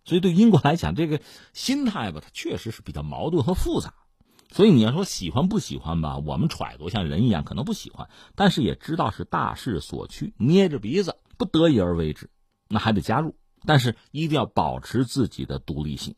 [0.04, 1.20] 所以对英国来讲，这个
[1.52, 3.94] 心态吧，它确实是比较矛盾和复杂。
[4.50, 12.30] 所以你要说喜欢不喜欢吧，我们揣度像人一样，可能不喜欢，但是也知道是大势所趋，捏着鼻子不得已而为之，
[12.68, 16.14] 那还得加入，但是一定要保持自己的独立性。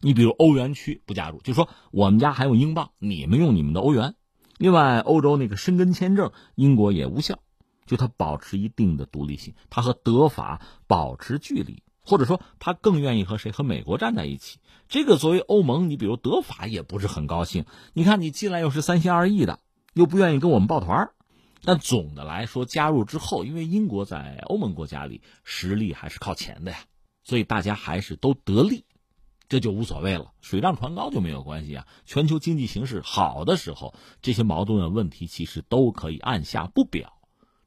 [0.00, 4.14] 你比如欧元区不加入，就说我们家还用英镑，你们用你们的欧元。
[4.58, 7.38] 另外，欧洲那个申根签证，英国也无效，
[7.86, 11.82] 就它保持一定的独立性，它和德法保持距离。
[12.08, 14.60] 或者说，他更愿意和谁和美国站在一起？
[14.88, 17.64] 这个作为欧盟，你比如德法也不是很高兴。
[17.94, 19.58] 你看，你进来又是三心二意的，
[19.92, 21.10] 又不愿意跟我们抱团
[21.62, 26.78] 但总的来说，加入之后，因为英国在欧盟国家里实力还是靠前的呀，
[27.24, 28.84] 所以大家还是都得利，
[29.48, 30.32] 这就无所谓了。
[30.40, 31.86] 水涨船高就没有关系啊。
[32.04, 37.14] 全球经济形势好的时候，这些矛盾的问题其实都可以按下不表。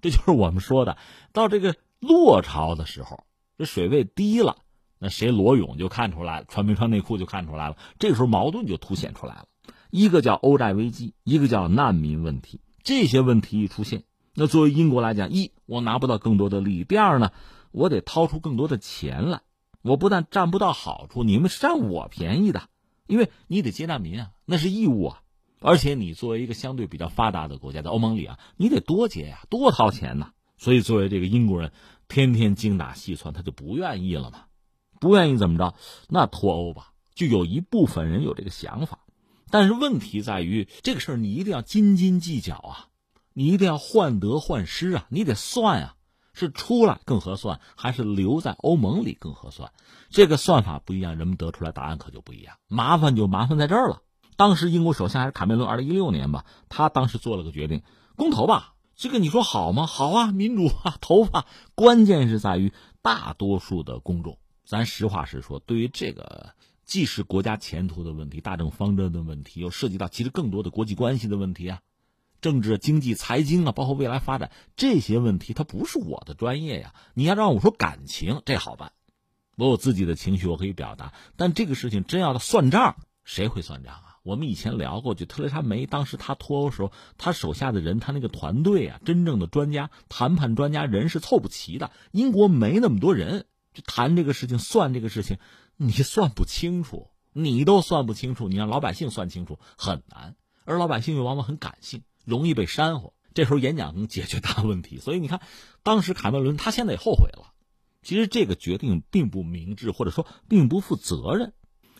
[0.01, 0.97] 这就是我们说的，
[1.33, 3.25] 到这个落潮的时候。
[3.57, 4.55] 这水位低了，
[4.99, 7.75] 那谁裸泳就看出来了，穿没穿内裤就看出来了。
[7.97, 9.47] 这个时候矛盾就凸显出来了，
[9.89, 12.61] 一个叫欧债危机，一个叫难民问题。
[12.83, 17.31] 这些问题一出现，那作为英国来讲，一我拿不到更多的利益，第二呢，
[17.71, 19.41] 我得掏出更多的钱来。
[19.81, 22.63] 我不但占不到好处，你们是占我便宜的，
[23.07, 25.21] 因为你得接难民啊，那是义务啊。
[25.61, 30.31] 而且你作为一个相对比较发达的国家，在欧盟里啊，你得多接呀，多掏钱呐。
[30.57, 31.71] 所以作为这个英国人。
[32.11, 34.45] 天天精打细算，他就不愿意了嘛？
[34.99, 35.75] 不愿意怎么着？
[36.07, 39.01] 那脱欧吧，就有一部分人有这个想法。
[39.51, 42.87] 但是问题在于，这个事儿你一定要斤斤计较啊，
[43.33, 45.95] 你一定要患得患失啊，你得算啊，
[46.33, 49.71] 是出来更合算，还是留在欧盟里更合算？
[50.09, 52.55] 这个算法不一样，人们得出来答案可就不一样。
[52.67, 54.01] 麻烦就麻烦在这儿了。
[54.35, 57.83] 当时英国首相还是卡梅伦，二零一六年吧，他当时做了个决定，
[58.15, 58.75] 公投吧。
[58.95, 59.85] 这个你说好吗？
[59.85, 61.45] 好啊，民主啊， 投吧。
[61.75, 66.53] 关键是在于大多数的公众咱实话实说，对于这个
[66.89, 71.81] 既是国家前途的问题、大政方针的问题，又涉及到其实更多的国际关系的问题啊，
[72.41, 76.95] 政治、经济、财经啊，包括未来发展这些问题，它不是我的专业呀。
[77.13, 78.91] 你要让我说感情，这好办，
[79.55, 81.13] 我有自己的情绪，我可以表达。
[81.37, 84.17] 但这个事情真要算账，谁会算账啊？
[84.23, 91.91] 我们以前聊过，就特蕾莎梅当时她脱欧时候，她手下的人，她那个团队啊，真正的专家、谈判专家人是凑不齐的。
[92.11, 95.37] 英国没那么多人，就谈这个事情、算这个事情，
[95.81, 100.35] 你算不清楚，你都算不清楚，你让老百姓算清楚很难。
[100.65, 103.13] 而老百姓又往往很感性，容易被煽乎。
[103.33, 105.39] 这时候演讲能解决大问题，所以你看，
[105.81, 107.53] 当时卡梅伦他现在也后悔了。
[108.01, 111.53] 其实这个决定并不明智，或者说并不负责任。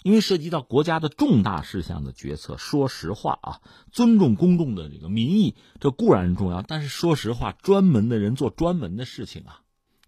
[0.04, 3.62] 因为涉及到国家的重大事项的决策，说实话啊，
[3.94, 6.62] 尊重公众的这个民意，这固然重要。
[6.62, 9.62] 但是说实话，专门的人做专门的事情啊。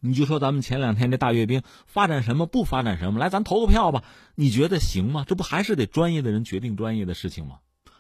[0.04, 4.04] 你就说咱们前两天这大阅兵发展什么，不发展什么，来咱投个票吧，
[4.36, 5.26] 你觉得行吗？
[5.28, 7.60] 这不还是得专业的人决定专业的事情吗？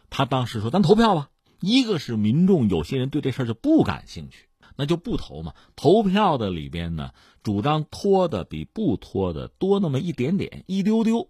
[0.09, 5.53] 他当时说咱投票吧，一个是民众有些人对这事儿就不感兴趣，那就不投嘛。
[5.75, 7.11] 投票的里边呢，
[7.43, 11.29] 主张拖的比不拖的多那么一点点，一丢丢。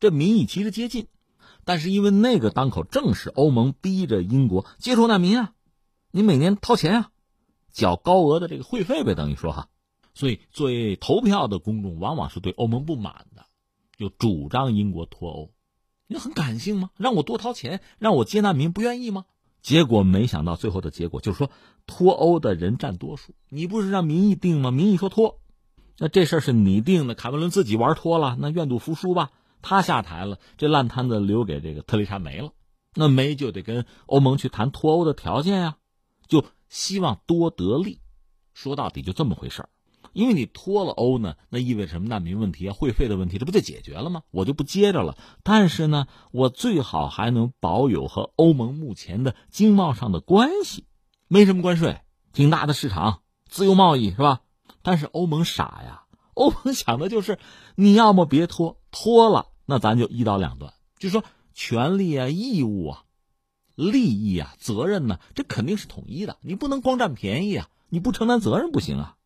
[0.00, 1.06] 这民意其实接近，
[1.64, 5.52] 但是因为那个当口正是欧盟逼着英国接受难民啊，
[6.10, 7.10] 你每年掏钱啊，
[7.72, 9.68] 缴高额的这个会费呗，等于说哈，
[10.14, 13.44] 所以作为投票的公众往往是对欧盟不满的，
[13.98, 15.50] 就主张英国脱欧。
[16.06, 16.90] 你很感性吗？
[16.96, 19.24] 让我多掏钱，让我接难民，不愿意吗？
[19.60, 21.50] 结果没想到最后的结果就是说
[21.86, 23.34] 脱欧的人占多数。
[23.48, 24.70] 你不是让民意定吗？
[24.70, 25.40] 民意说脱，
[25.98, 29.30] 那这事儿是你定的，卡梅伦自己玩脱了，那愿赌服输吧。
[29.62, 32.52] 他下台了，这烂摊子留给这个特蕾莎梅了，
[32.94, 35.78] 那梅就得跟欧盟去谈脱欧的条件呀，
[36.28, 38.00] 就希望多得利。
[38.52, 39.68] 说到底就这么回事儿，
[40.14, 42.08] 因为你脱了欧呢，那意味着什么？
[42.08, 44.22] 难民问题啊，会费的问题，这不就解决了吗？
[44.30, 45.18] 我就不接着了。
[45.42, 50.84] 但是呢，我最好还能保有和欧盟目前的经贸上的关系，
[51.28, 52.00] 没什么关税，
[52.32, 54.40] 挺大的市场，自由贸易是吧？
[54.82, 57.38] 但是欧盟傻呀，欧盟想的就是，
[57.74, 59.48] 你要么别脱，脱了。
[59.66, 61.24] 那咱就一刀两断，就说
[61.54, 63.04] 权利啊、义务啊、
[63.74, 66.36] 利益啊、责任呢，这肯定是统一的。
[66.42, 69.16] 你不能光占便宜啊，你不承担责任不行啊。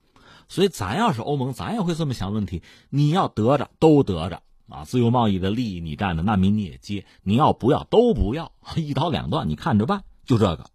[0.49, 10.05] 所以咱要是欧盟，咱也会这么想问题：你要得着都得着啊，自由贸易的利益你占着，难民你也接；你要不要都不要，一刀两断，你看着办。
[10.25, 10.71] 就这个。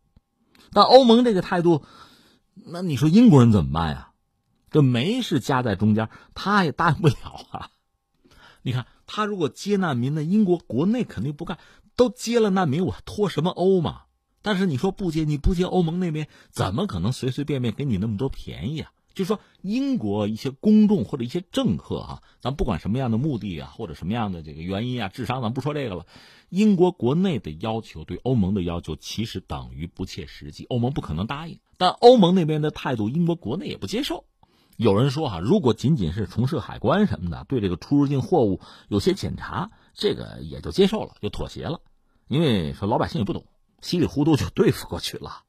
[0.71, 1.83] 但欧盟这个态度，
[2.53, 4.11] 那你说英国人怎么办呀？
[4.71, 7.15] 这没是夹在中间，他也答应不了
[7.51, 7.69] 啊。
[8.61, 8.85] 你看。
[9.05, 10.23] 他如果接难民呢？
[10.23, 11.59] 英国国内肯定不干，
[11.95, 14.03] 都接了难民，我脱什么欧嘛？
[14.41, 18.91] 但是你说不接，你不接，欧盟那边怎么可能随随便便给你那么多便宜啊？
[19.13, 26.05] 就说英国一些公众或者一些政客啊，咱不管什么样的目的啊，或者什么样的这个原因啊，智商咱不说这个了。
[26.49, 31.59] 英国国内的要求对欧盟的要求其实等于不切实际，欧盟不可能答应。
[31.77, 34.25] 但欧盟那边的态度，英国国内也不接受。
[34.77, 41.81] 有人说哈，如果仅仅是从事海关什么的，对这个出入境货物有些检查，这个也就接受了，就妥协了。
[42.27, 43.45] 因为说老百姓也不懂，
[43.81, 45.43] 稀里糊涂就对付过去了。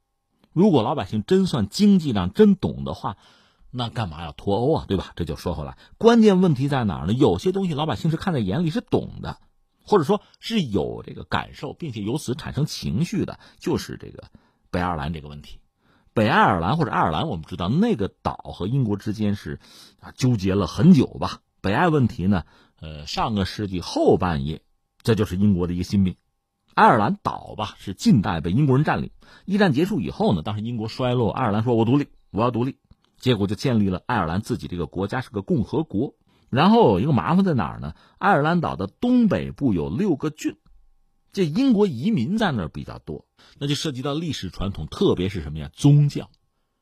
[0.52, 3.16] 如果老百姓真算经济上真懂的话，
[3.76, 4.84] 那干嘛要脱欧啊？
[4.86, 5.12] 对吧？
[5.16, 7.12] 这就说回来，关键问题在哪儿呢？
[7.12, 9.38] 有些东西老百姓是看在眼里，是懂的，
[9.82, 14.30] 或者说是有这个感受，并且由此产生情绪的，就是这个
[14.70, 15.58] 北爱尔兰这个问题。
[16.12, 19.58] 北爱尔兰或者爱尔兰，我们知道那个岛和英国之间是
[19.98, 21.40] 啊纠结了很久吧。
[21.60, 22.44] 北爱问题呢，
[22.80, 24.62] 呃，上个世纪后半叶，
[25.02, 26.14] 这就是英国的一个心病。
[26.74, 29.10] 爱尔兰岛吧是近代被英国人占领，
[29.44, 32.76] 一战结束以后呢，当时英国衰落，爱尔兰说我独立，我要独立，
[33.24, 36.14] 结果就建立了爱尔兰自己这个国家是个共和国。
[36.50, 37.94] 然后有一个麻烦在哪儿呢？
[38.18, 40.58] 爱尔兰岛的东北部有六个郡。
[41.32, 43.24] 这英国移民在那儿比较多，
[43.58, 45.70] 那就涉及到历史传统，特别是什么呀？
[45.72, 46.28] 宗教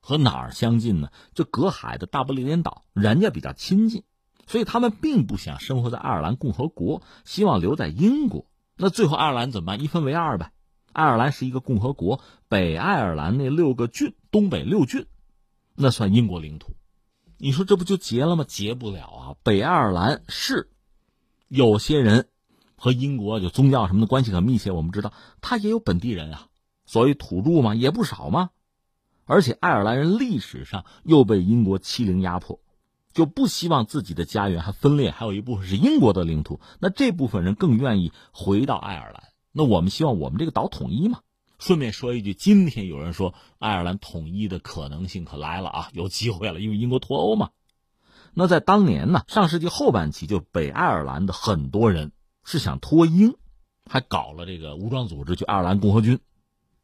[0.00, 1.10] 和哪儿相近呢？
[1.32, 4.02] 就隔海的大不列颠岛，人家比较亲近，
[4.48, 8.46] 所以他们并不想生活在爱尔兰共和国，希望留在英国。
[8.76, 9.80] 那最后爱尔兰怎么办？
[9.80, 10.50] 一分为二呗。
[10.92, 15.06] 爱尔兰是一个共和国，北爱尔兰那六个郡，东北六郡，
[15.74, 16.74] 那算英国领土。
[17.38, 18.44] 你说这不就结了吗？
[18.48, 19.36] 结不了啊！
[19.42, 20.70] 北爱尔兰是
[21.48, 22.28] 有些人。
[22.74, 26.48] 和英国就宗教什么的关系很密切，我们知道他也有本地人啊，
[26.84, 28.50] 所谓土著嘛，也不少嘛。
[29.24, 32.58] 而且爱尔兰人历史上又被英国欺凌压迫，
[33.12, 36.58] 就不希望自己的家园还分裂，还有一部分是英国的领土。
[36.80, 39.28] 那这部分人更愿意回到爱尔兰。
[39.52, 41.20] 那我们希望我们这个岛统一嘛。
[41.62, 47.50] 顺便说一句，今天有人说爱尔兰统一的可能性可来了啊，有机会了，因为英国脱欧嘛。
[48.34, 52.10] 那在当年呢，上世纪后半期，就北爱尔兰的很多人
[52.44, 53.36] 是想脱英，
[53.88, 56.18] 还搞了这个武装组织，就爱尔兰共和军，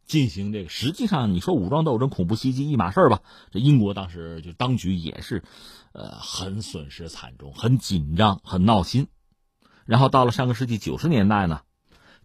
[0.06, 0.68] 进行这个。
[0.68, 3.20] 实际上，你说武装斗争、恐怖袭击一码事吧？
[3.50, 5.42] 这英国当时就当局也是，
[5.90, 9.08] 呃，很损失惨重，很紧张，很闹心。
[9.86, 11.62] 然后到了上个世纪九十年代呢，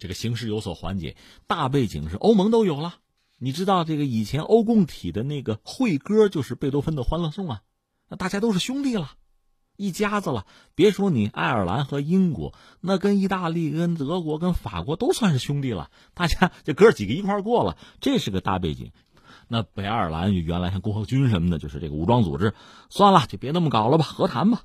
[0.04, 1.16] 这个形势有所缓解，
[1.48, 2.96] 大背景是欧盟都有了。
[3.38, 7.62] 你知道这个以前欧共体的那个会歌就是贝多芬的《欢乐颂》啊，
[8.10, 9.12] 那大家都是兄弟了，
[9.78, 10.46] 一家子了。
[10.76, 15.90] 别说你爱尔兰和英国，那跟意大利、跟德国、跟法国都算是兄弟了。
[16.14, 18.92] 大家这哥几个一块过了，这是个大背景。
[19.48, 22.54] 那北爱尔兰原来像共和军什么的，就是这个武装组织，
[22.90, 24.64] 算了，就别那么搞了吧，和谈吧。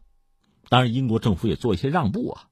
[0.68, 2.48] 当然，英国政府也做一些让步啊。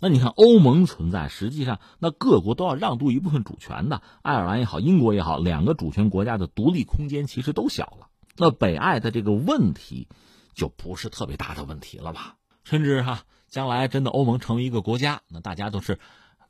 [0.00, 4.00] 那你看，欧盟存在，实际上那各国都要让渡一部分主权的。
[4.22, 8.08] 爱尔兰也好，英国也好，两个主权国家的独立空间其实都小了。
[8.36, 10.06] 那北爱的这个问题，
[10.54, 12.36] 就不是特别大的问题了吧？
[12.62, 15.98] 甚至哈，将来真的欧盟成为一个国家，那大家都是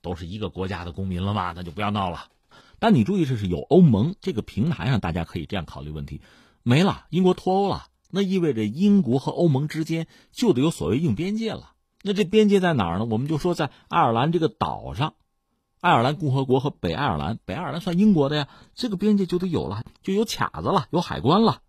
[0.03, 1.55] 都是一个国家的公民了嘛？
[1.57, 2.27] 那就不要闹了。
[2.79, 6.21] 但你注意，这是有欧盟这个平台上，大家可以这样考虑问题。
[6.63, 11.73] 没了，英国脱欧了，那意味着英国和欧盟之间就得有所谓硬边界了。
[12.03, 13.05] 那这边界在哪儿呢？
[13.05, 15.15] 我们就说在爱尔兰这个岛上，
[15.81, 21.61] 爱尔兰共和国和北爱尔兰，北爱尔兰算英国的呀，这个边界就得有了，就有卡子了，有海关了，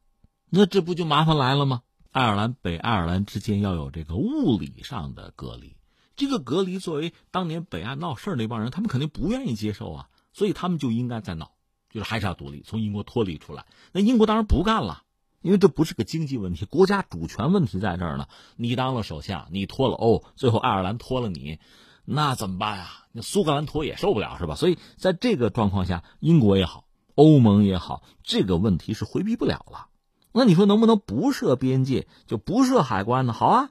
[0.49, 1.82] 那这不就麻烦来了吗？
[2.11, 5.75] 爱尔兰、北爱尔兰之间要有这个物理上的隔离，
[6.15, 11.51] 这个隔离作为当年北岸闹事儿那帮人，他们肯定不愿意接受啊，所以他们就应该在闹，
[11.89, 13.65] 就是还是要独立，从英国脱离出来。
[13.91, 15.03] 那英国当然不干了。
[15.42, 18.28] 因为这不是个经济问题，国家主权问题在这儿呢。
[18.58, 21.60] 你当了首相，你脱了欧，最后爱尔兰脱了你，
[22.04, 22.90] 那怎么办呀？
[23.12, 24.56] 那苏格兰脱也受不了，是吧？
[24.56, 26.84] 所以在这个状况下，英国也好，
[27.16, 29.88] 欧盟也好，这个问题是回避不了了。
[30.32, 33.34] 那你说能不能不设边界，就不设海关呢？
[33.34, 33.70] 好啊，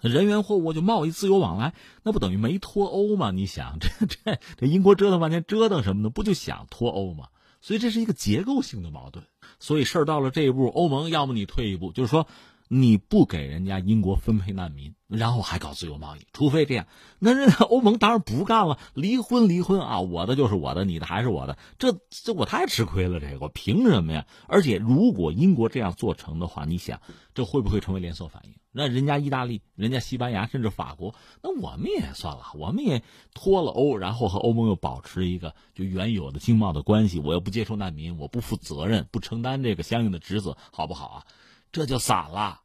[0.00, 3.30] 人员货物就贸易自由往来，那不等于没脱欧吗？
[3.30, 6.10] 你想，这这这英国折腾半天，折腾什么呢？
[6.10, 7.28] 不就想脱欧吗？
[7.60, 9.24] 所以这是一个结构性的矛盾。
[9.60, 12.26] 所以事儿到了这一步，欧盟要么你退一步，就是说
[12.68, 16.86] 你不给人家英国分配难民，然后还搞自由贸易，除非这样，
[17.20, 24.26] 那人欧盟当然不干了，离婚离婚啊，我的就是我的，你的还是我的，这这我太吃亏了，这个我凭什么呀？
[24.48, 27.00] 而且如果英国这样做成的话，你想
[27.34, 28.54] 这会不会成为连锁反应？
[28.72, 33.02] 那人家意大利、人家西班牙甚至法国，那我们也算了，我们也
[33.32, 41.24] 脱了欧，然后和欧盟又保持一个就原有的经贸的关系，我又不接受难民，我不负责任，不承担这个相应的职责，好不好啊？
[41.72, 42.60] 这就散了。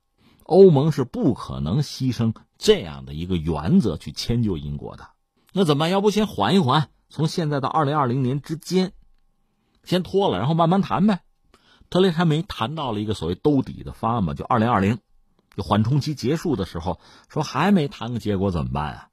[0.51, 5.07] 欧盟是不可能牺牲这样的一个原则去迁就英国的。
[5.53, 5.89] 那怎么办？
[5.89, 8.91] 要不先缓一缓，从现在到二零二零年之间，
[9.85, 11.21] 先拖了，然后慢慢谈呗。
[11.89, 14.99] 特雷莎梅谈到了一个所谓兜底的方案嘛，就二零二零。
[15.55, 16.99] 就缓冲期结束的时候，
[17.29, 19.07] 说还没谈个结果怎么办啊？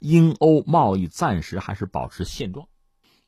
[0.00, 2.66] 英欧贸易暂时还是保持现状。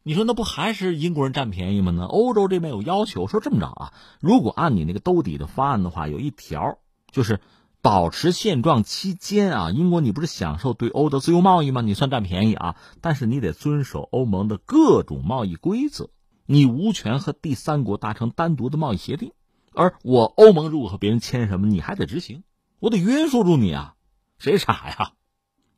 [0.03, 1.93] 你说那不还是英国人占便宜吗？
[1.93, 2.07] 呢？
[2.07, 6.79] 欧洲这边有要求，说这么着啊，如果按你那个兜底的方案的话，有一条
[7.13, 7.39] 就是
[7.81, 11.81] 保持现状期间啊，英国你不是享受对欧的自由贸易吗？
[11.81, 16.11] 你算占便宜啊，但是你得遵守欧盟的各种贸易规则，
[16.47, 19.33] 你无权和第三国达成单独的贸易协定。
[19.75, 22.43] 而我欧盟如果和别人签什么，你还得执行。
[22.79, 23.95] 我得约束住你啊，
[24.39, 25.13] 谁傻呀？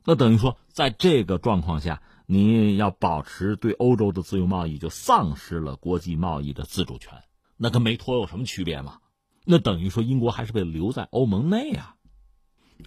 [0.03, 7.23] 那等于说，在这个状况下，你要保持对欧洲的自由贸易，就丧失了国际贸易的自主权。
[7.57, 8.99] 那跟没脱有什么区别吗？
[9.45, 11.95] 那等于说，英国还是被留在欧盟内啊。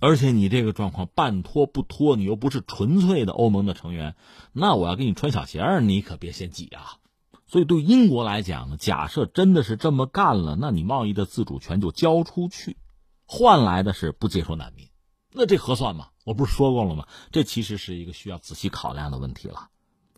[0.01, 4.17] 而且你这个状况半脱不脱，你又不是纯粹的欧盟的成员，
[4.53, 6.99] 那我要给你穿小鞋你可别嫌挤啊。
[7.47, 12.77] 所以对英国来讲呢，假设真的是这么干了，那你贸易的自主权就交出去。
[13.25, 14.89] 换来的是不接受难民，
[15.33, 16.09] 那这合算吗？
[16.25, 17.07] 我不是说过了吗？
[17.31, 19.69] 这其实是一个需要仔细考量的问题了。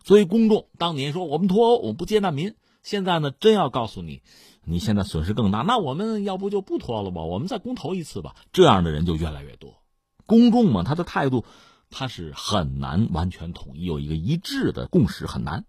[0.03, 4.21] 所以公众当年说我们脱欧，我们不接难民，现在呢，真要告诉你，
[4.63, 7.21] 你现在损失更大，那我们要不就不脱了吧？
[7.21, 8.35] 我们再公投一次吧。
[8.53, 9.81] 这样的人就越来越多。
[10.25, 11.45] 公众嘛，他的态度
[11.89, 15.65] 他是很难完全统一，有一个一致的共识很难。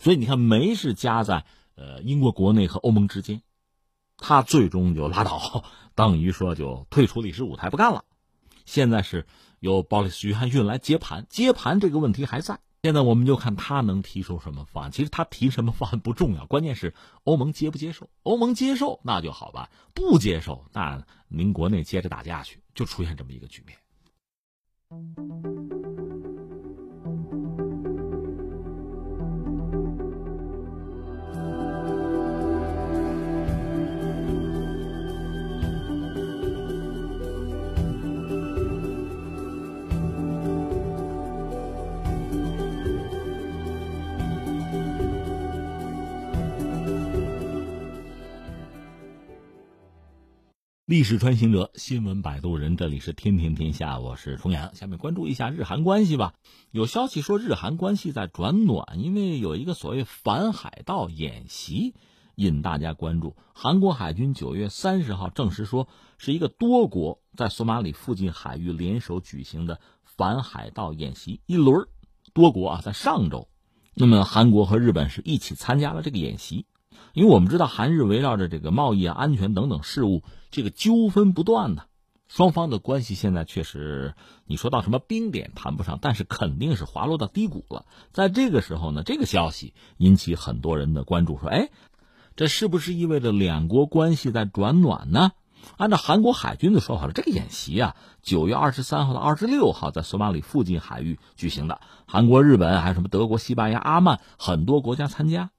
[0.00, 3.42] 所以你看，梅是夹在呃英国国内和欧盟之间。
[4.18, 5.64] 他最终就拉倒，
[5.94, 8.04] 等于说就退出历史舞台不干了。
[8.66, 9.26] 现在是
[9.60, 12.60] 由鲍里斯·约翰逊来接盘，接盘这个问题还在。
[12.82, 14.90] 现在我们就看他能提出什么方案。
[14.90, 18.08] 其实他提什么方案不重要，关键是欧盟接不接受。
[18.22, 23.76] 欧盟接受那就好办，不接受那您国内接着打架去，就出现这么一个局面。
[50.88, 54.74] 历史穿行者，新闻摆渡人，这里是天天天下，我是重阳。
[54.74, 56.32] 下面关注一下日韩关系吧。
[56.70, 61.94] 有消息说日韩关系在转暖，因为有一个所谓反海盗演习
[62.36, 63.36] 引大家关注。
[63.52, 71.86] 韩国海军九月三十号证实说，是一个多国在索马里附近海域联手举行的反海盗演习一轮。
[72.32, 73.50] 多国啊，在上周，
[73.92, 76.64] 那么韩国和日本是一起参加了这个演习。
[77.12, 81.82] 因为我们知道韩日围绕着这个贸易啊、安全等等事务，这个纠纷不断呢，
[82.28, 84.14] 双方的关系现在确实，
[84.46, 87.86] 你说到什么冰点谈不上，但是肯定是滑落到低谷了。
[88.12, 91.70] 在这个时候呢，这个消息引起很多人的关注，说：“哎，
[92.36, 95.32] 这是不是意味着两国关系在转暖呢？”
[95.76, 105.50] 按照韩国海军的说法，这个演习啊，九月二十三号到二十六号在索马里附近海域举行的，韩国、日本还有什么德国、西班牙、阿曼很多国家参加。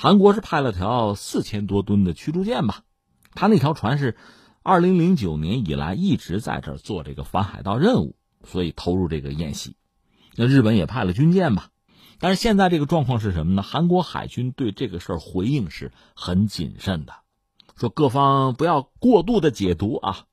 [0.00, 2.84] 韩国是派了条四千多吨的驱逐舰吧，
[3.34, 4.16] 他那条船是
[4.62, 9.74] 二零零九年以来一直在这儿做这个反海盗任务，所以投入这个演习。
[10.36, 11.70] 那日本也派了军舰吧，
[12.20, 13.62] 但是现在这个状况是什么呢？
[13.62, 17.14] 韩国海军对这个事儿回应是很谨慎的，
[17.74, 20.26] 说各方不要过度的解读啊，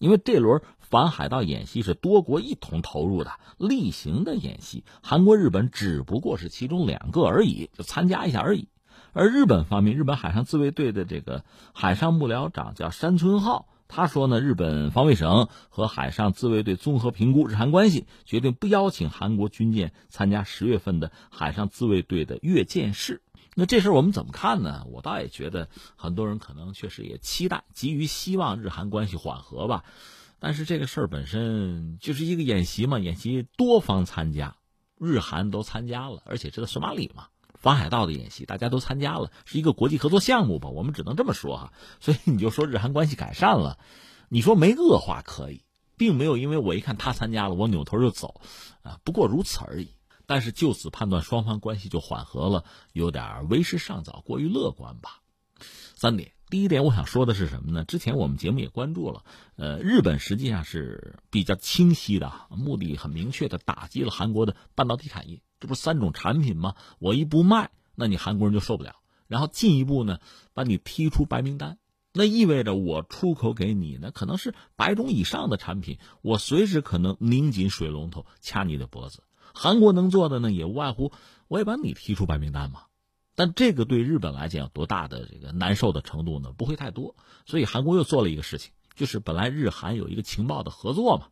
[0.00, 8.68] 因为这轮反海盗演习是多国一同投入的例行的演习，韩国、日本只不过是其中两个而已，就参加一下而已。
[9.14, 11.44] 而日本方面，日本海上自卫队的这个
[11.74, 23.20] 海上幕僚长叫山村浩，他说呢，日本防卫省和海上自卫队综合评估日韩关系，决定不邀请韩国军舰参加十月份的海上自卫队的阅舰式。
[23.54, 24.86] 那这事我们怎么看呢？
[24.90, 29.84] 我倒也觉得很多人可能确实也期待、急于希望日韩关系缓和吧。
[30.38, 34.56] 但是这个事儿本身就是一个演习嘛，演习多方参加，
[34.98, 37.26] 日韩都参加了，而且是在索马里嘛。
[37.62, 40.68] 反海盗的演习，大家都参加了，是一个国际合作项目吧？
[40.68, 41.72] 我们只能这么说哈。
[42.00, 43.78] 所以你就说日韩关系改善了，
[44.28, 45.62] 你说没恶化可以，
[45.96, 48.40] 并没有因为我一看他参加了，我扭头就走，
[48.82, 49.94] 啊，不过如此而已。
[50.26, 55.20] 但是就此判断双方关系就缓和了，有点为时尚早，过于乐观吧。
[55.94, 57.84] 三点，第一点我想说的是什么呢？
[57.84, 59.24] 之前我们节目也关注了，
[59.56, 65.42] 呃，日本实际上是比较清晰的，目的很明确的打击了韩国的半导体产业。
[65.62, 66.74] 这不三种产品吗？
[66.98, 68.96] 我一不卖，那你韩国人就受不了。
[69.28, 70.18] 然后进一步呢，
[70.54, 71.78] 把你踢出白名单，
[72.12, 79.22] 那意味着我出口给你呢，可能是百种以上的产品，我随时可能拧紧水龙头掐你的脖子。
[79.54, 81.12] 韩国能做的呢，也无外乎
[81.46, 82.86] 我也把你踢出白名单嘛。
[83.36, 86.52] 但这个对日本来讲有多大的这个难受的程度呢？
[86.52, 87.14] 不会太多。
[87.46, 91.28] 所以韩国又做了一个事情，就是本来日韩有一个情报的合作嘛，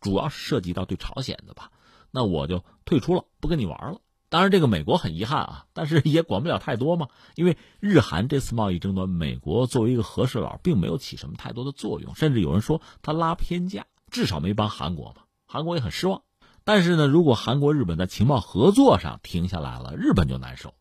[0.00, 1.70] 主要是涉及到对朝鲜的吧。
[2.10, 4.00] 那我就退出了，不跟你玩了。
[4.30, 7.08] 当然，这个美国很遗憾啊，但是也管不了太多嘛。
[7.34, 15.22] 因为日韩这次贸易争端，美国作为一个和事佬，并没有起什么太多的作用，甚至有人说他拉偏架，至少没帮韩国嘛。
[15.46, 16.22] 韩国也很失望。
[16.62, 20.74] 但是呢，如果韩国、日本在情报合作上停下来了，日本就难受。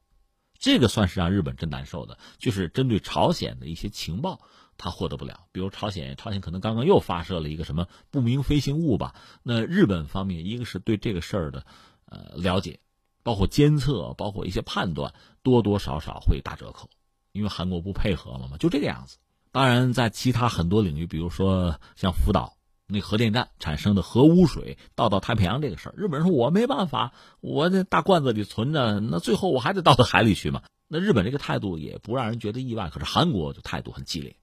[0.60, 4.42] 这个算是让日本真难受的，就是针对朝鲜的一些情报。
[4.78, 9.16] 他获得不了，比如朝鲜，朝鲜可能刚刚又发射了一个什么不明飞行物吧？
[9.44, 11.66] 那日本方面，一个是对这个事儿的，
[12.06, 12.80] 呃，了解，
[13.24, 16.90] 包括监测，包括一些判断，多多少少会打折扣，
[17.32, 19.18] 因为韩国不配合了嘛，就这个样子。
[19.52, 30.62] 当然，在其他很多领域，比如说像福岛那核电站产生的核污水倒到太平洋这个事儿，日本人说我没办法，我这大罐子里存着，那最后我还得倒到海里去嘛。
[30.88, 34.36] 那日本这个态度也不让人觉得意外，可是韩国就态度很激烈。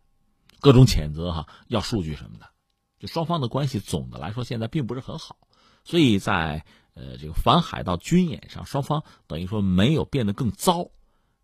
[0.64, 2.48] 各种谴责哈，要数据什么的，
[2.98, 5.36] 就双方的关系总的来说现在并不是很好，
[5.84, 10.88] 所以在呃这个反海盗军演上，双方等于说没有变得更糟，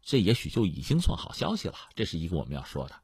[0.00, 1.74] 这也许就已经算好消息了。
[1.94, 2.94] 这是一个我们要说的。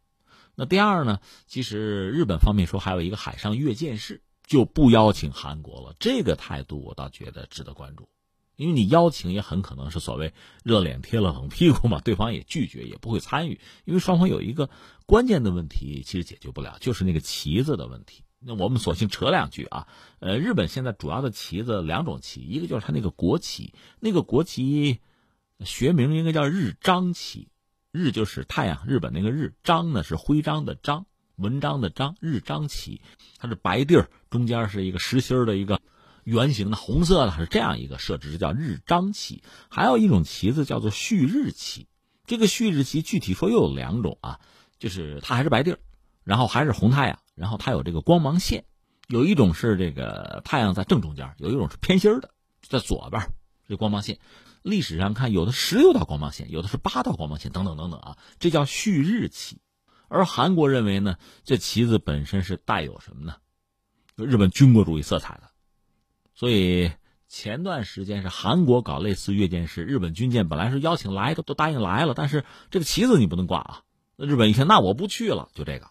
[0.55, 5.95] 那第二呢，其实日本方面说还有一个海上阅舰式，就不邀请韩国了。
[6.01, 8.09] 这个态度我倒觉得值得关注。
[8.57, 10.33] 因为你邀请也很可能是所谓
[10.65, 13.61] 热脸贴了冷屁股嘛，对方也拒绝，也不会参与。
[13.85, 14.71] 因为双方有一个
[15.05, 18.25] 关键的问题，其实解决不了，就是那个旗子的问题。
[18.39, 19.87] 那我们索性扯两句啊，
[20.21, 25.01] 呃，日本现在主要的旗子两种旗，一个就是它那个国旗，那个国旗
[25.65, 27.49] 学名应该叫日章旗，
[27.93, 33.01] 日就是太阳，日本那个日，章呢是徽章的章，文章的章，日章旗，
[33.39, 35.81] 它是白地儿，中间是一个实心的一个。
[36.27, 39.45] 圆形的红色的是这样一个设置，叫日章旗。
[39.71, 41.87] 还有一种旗子叫做旭日旗。
[42.25, 44.41] 这个旭日旗具体说又有两种啊，
[44.81, 45.79] 就是它还是白地儿，
[46.25, 48.65] 然后还是红太阳，然后它有这个光芒线。
[49.07, 53.23] 有一种是这个太阳在正中间，有一种是偏心的，在左边
[53.69, 54.19] 这光芒线。
[54.63, 59.61] 历史上看，有的十六道光芒线，有的是八道光芒线，等等等等啊，这叫旭日旗。
[60.09, 63.37] 而韩国认为呢，这旗子本身是带有什么呢？
[64.17, 65.46] 日本军国主义色彩的，
[66.37, 66.93] 所以
[67.27, 73.83] 前段时间是韩国搞类似阅舰式，日本军舰本来是邀请来的，都答应来了，但是这个旗子你不能挂啊。
[74.17, 75.89] 那日本一听，那我不去了，就这个。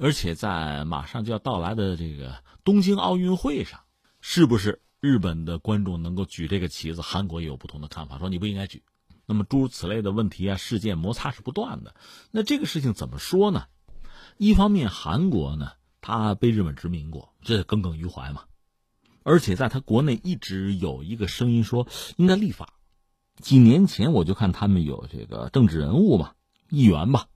[0.00, 3.80] 而且在马上就要到来的这个东京奥运会上，
[4.20, 7.00] 是不是日本的观众能够举这个旗子？
[7.00, 8.82] 韩国也有不同的看法，说你不应该举。
[9.24, 11.94] 那么诸如此类的问题啊，事件摩擦是不断的。
[12.30, 13.66] 那这个事情怎么说呢？
[14.36, 18.42] 一方面，韩国呢，他被日本殖民过，这耿耿于怀嘛。
[19.28, 22.72] 而且在他国内一直有一个声音说应该立法。
[23.42, 26.32] 几年前我就看他们有这个政治人物嘛，
[26.70, 27.26] 议员吧，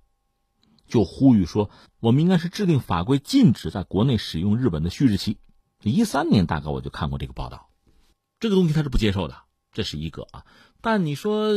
[0.89, 1.69] 就呼吁说
[2.01, 5.37] 我们应该是制定法规禁止在国内使用日本的旭日旗。
[5.83, 7.69] 一三年大概我就看过这个报道，
[8.41, 9.37] 这个东西他是不接受的，
[9.73, 10.47] 这是一个啊。
[10.81, 11.53] 但你说，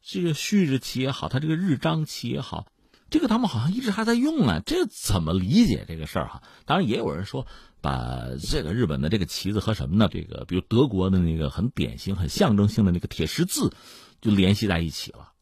[0.00, 2.66] 这个旭日旗也好，他这个日章旗也好，
[3.10, 6.42] 这个他们好像一直还在用啊，这怎么理解这个事儿哈？
[6.64, 7.46] 当然，也有人说
[7.80, 10.08] 把这个日本的这个旗子和什么呢？
[10.10, 13.72] 这个比如德国的那个很典型、很象征性的那个铁十字，
[14.20, 15.32] 就联系在一起了。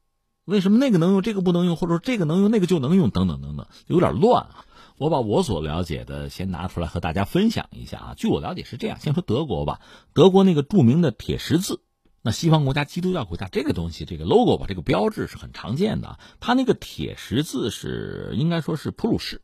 [0.44, 4.64] 为什么那个能用，这个不能用，或者说这个能用，那个就能用，等等等等，有点乱啊。
[4.96, 8.14] 我把我所了解的先拿出来和大家分享一下啊。
[8.16, 9.80] 据我了解是这样，先说德国吧，
[10.14, 11.80] 德国那个著名的铁十字。
[12.22, 16.18] 那西方国家、基督教国家这个东西，这个 logo 吧，这个标志是很常见的。
[16.40, 19.42] 它那个铁十字是应该说是普鲁士，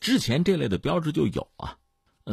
[0.00, 1.76] 之前这类的标志就有啊。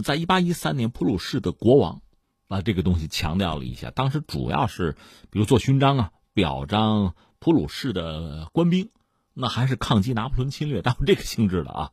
[0.03, 2.01] 在一八一三年，普鲁士的国王
[2.47, 3.91] 把这个东西强调了一下。
[3.91, 4.95] 当时主要是
[5.29, 8.89] 比如做勋章啊，表彰普鲁士的官兵，
[9.33, 11.91] 那还是抗击拿破仑侵略，当这个性质的啊，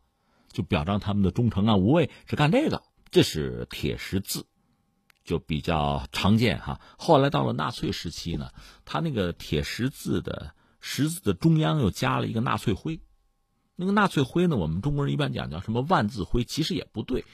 [0.52, 2.82] 就表彰他们的忠诚啊、无畏，是干这个。
[3.10, 4.46] 这是铁十字。
[5.24, 6.80] 就比较常见哈。
[6.96, 8.50] 后来到了纳粹时期呢，
[8.86, 13.02] 他那个铁十字的十字的中央又加了一个纳粹徽。
[13.76, 17.26] 那个纳粹徽呢，我们中国人一般讲叫什么万字徽，其实也不对，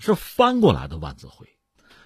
[0.00, 1.48] 是翻过来的万字会。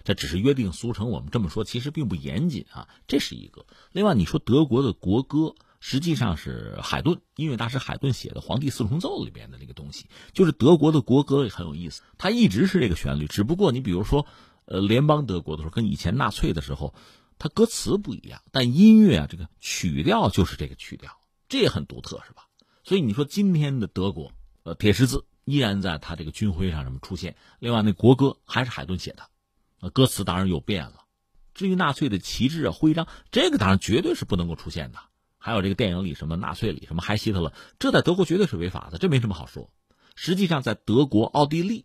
[0.05, 2.89] 这只是约定俗成，我们这么说其实并不严谨啊。
[3.09, 3.65] 这是一个。
[3.93, 14.27] 另外，你说德国的国歌实际上是海顿音乐大师海顿写的《皇帝四重奏》里边的那个东西，就是德国的国歌也很有意思，它一直是这个旋律，只不过你比如说。
[14.67, 16.95] 呃，联邦德国的时候跟以前纳粹的时候，
[17.39, 21.21] 它歌词不一样，但音乐啊，这个曲调就是这个曲调，
[21.51, 22.49] 这也很独特，是吧？
[22.83, 24.33] 所以你说今天的德国，
[24.63, 31.05] 呃，铁十字依然在他这个军徽上什么出现，另外那国歌还是海顿写的，歌词当然有变了。
[31.53, 34.99] 至于纳粹的旗帜啊、徽章，这个当然绝对是不能够出现的。
[35.39, 39.71] 还有这个电影里什么纳粹里什么嗨希特勒，这在德国绝对是违法的，这没什么好说。
[40.17, 41.85] 实际上，在德国、奥地利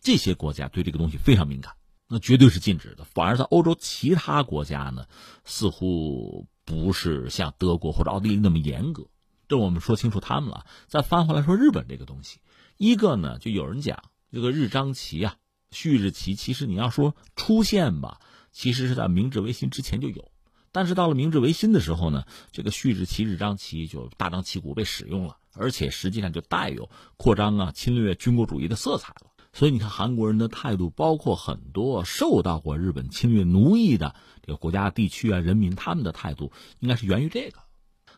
[0.00, 1.74] 这些国家对这个东西非常敏感。
[2.06, 5.06] 那绝对是禁止的，反而在欧洲其他国家呢，
[5.44, 9.06] 似乎不是像德国或者奥地利那么严格。
[9.48, 10.66] 这我们说清楚他们了。
[10.86, 12.40] 再翻回来说日本这个东西，
[12.84, 15.36] 一个呢，就有人讲这个日章旗啊、
[15.70, 18.20] 旭日旗，其实你要说出现吧，
[18.52, 20.30] 其实是在明治维新之前就有，
[20.70, 29.30] 但是到了明治维新的时候呢，这个旭日旗、日章旗就大张旗鼓被使用了，而且实际上就带有扩张啊、侵略军国主义的色彩了。
[29.54, 37.60] 所以你看，韩国人的态度，包括很多受到过日本侵略奴役的这个国家、地区啊、人民，他们的态度应该是源于这个。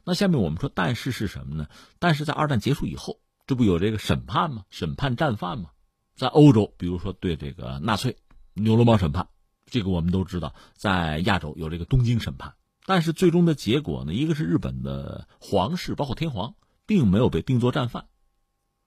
[0.02, 1.68] 那下面我们说，但是是什么呢？
[2.00, 4.64] 但是在二战结束以后，这不有这个审判吗？
[4.70, 5.70] 审判战犯吗？
[6.14, 8.16] 在欧洲，比如说对这个纳粹
[8.54, 9.28] 牛罗邦审判，
[9.66, 12.54] 这个我们都知道，在亚洲有这个东京审判。
[12.84, 16.54] 但是最终的结果呢，一个是日本的皇室，包括天皇，
[16.86, 18.06] 并没有被定作战犯，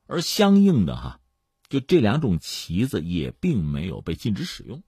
[0.08, 1.20] 而相应的哈。
[1.70, 4.82] 就这两种旗子也并没有被禁止使用，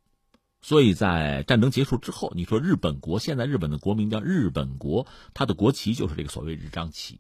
[0.62, 5.06] 所以在战争结束之后，你说日本国现在日本的国名叫日本国，
[5.36, 7.20] 它的国旗就是这个所谓日章旗，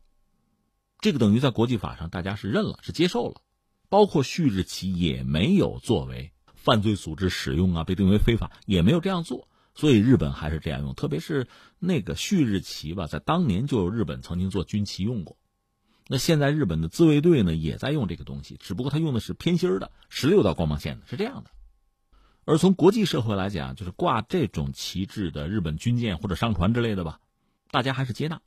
[1.01, 3.41] 这个等于在国际法上大家是认了，是接受了，
[3.89, 11.47] 包括旭日旗也没有作为犯罪组织使用啊，被定为非法也没有这样做，所以日本还是这样用，特别是
[11.79, 15.37] 那个旭日旗吧，在当年就有日本曾经做军旗用过。
[16.07, 21.49] 那现在日本的自卫队呢，也在用这个东西，只不过他用的是偏心的十六道光芒线的，是这样的。
[22.43, 27.19] 而从国际社会来讲，就是挂这种旗帜的日本军舰或者商船之类的吧，
[27.71, 28.41] 大家还是接纳，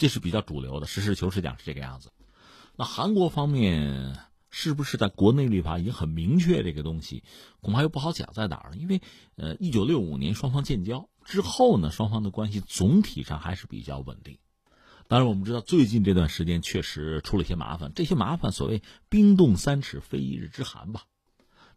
[0.00, 0.86] 这是比较主流的。
[0.86, 2.10] 实事求是讲是这个样子。
[2.74, 4.16] 那韩国方面
[4.48, 7.22] 是不是在国内立法已经很明确这个东西？
[7.60, 9.02] 恐怕又不好讲在哪儿，因为
[9.36, 14.38] 呃，一九六五年双方建交之后呢，双方的关系总体上还是比较稳定。
[15.06, 17.92] 当然，我们知道最近这段时间确实出了一些麻烦。
[17.94, 21.04] 这些麻烦，所谓冰冻三尺非一日之寒吧。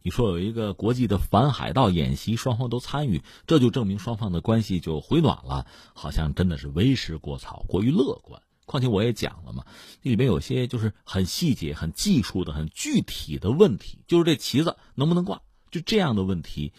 [0.06, 8.42] 你说有一个国际的反海盗演习，双方都参与，这就证明双方的关系就回暖了，好像真的是为时过早，过于乐观。
[8.66, 9.66] 况且我也讲了嘛，
[10.02, 15.42] 这里边有些就是很细节、很技术的、很具体的问题，就是这旗子能不能挂，
[15.72, 16.74] 就这样的问题，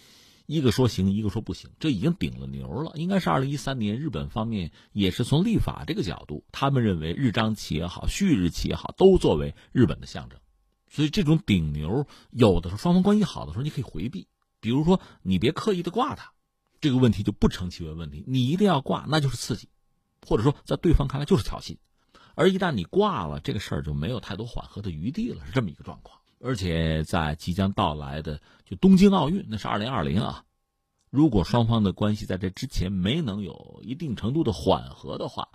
[0.44, 2.92] 一个说行，一个说不行，这已经顶了牛了。
[2.96, 10.38] 应该是二零一三年，日本方面也是从立法这个角度，他们认为日章旗也好，旭日旗也好，都作为日本的象征。
[10.94, 14.28] 所以这种顶牛，有的时候双方关系好的时候，你可以回避，
[14.60, 16.30] 比如说你别刻意的挂它，
[16.80, 18.22] 这个问题就不成其为问题。
[18.28, 19.68] 你一定要挂，那就是刺激，
[20.24, 21.78] 或者说在对方看来就是挑衅。
[22.36, 26.20] 而一旦你挂了，这个事儿就没有太多缓和的余地了，是这么一个状况。
[26.40, 30.44] 而且在即将到来的就东京奥运，那是二零二零啊，
[31.10, 35.48] 如果双方的关系在这之前没能有一定程度的缓和的话，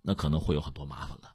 [0.00, 1.34] 那可能会有很多麻烦了。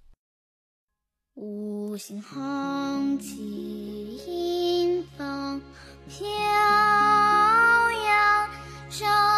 [1.43, 5.59] 五星红旗迎风
[6.07, 6.23] 飘
[8.05, 9.30] 扬。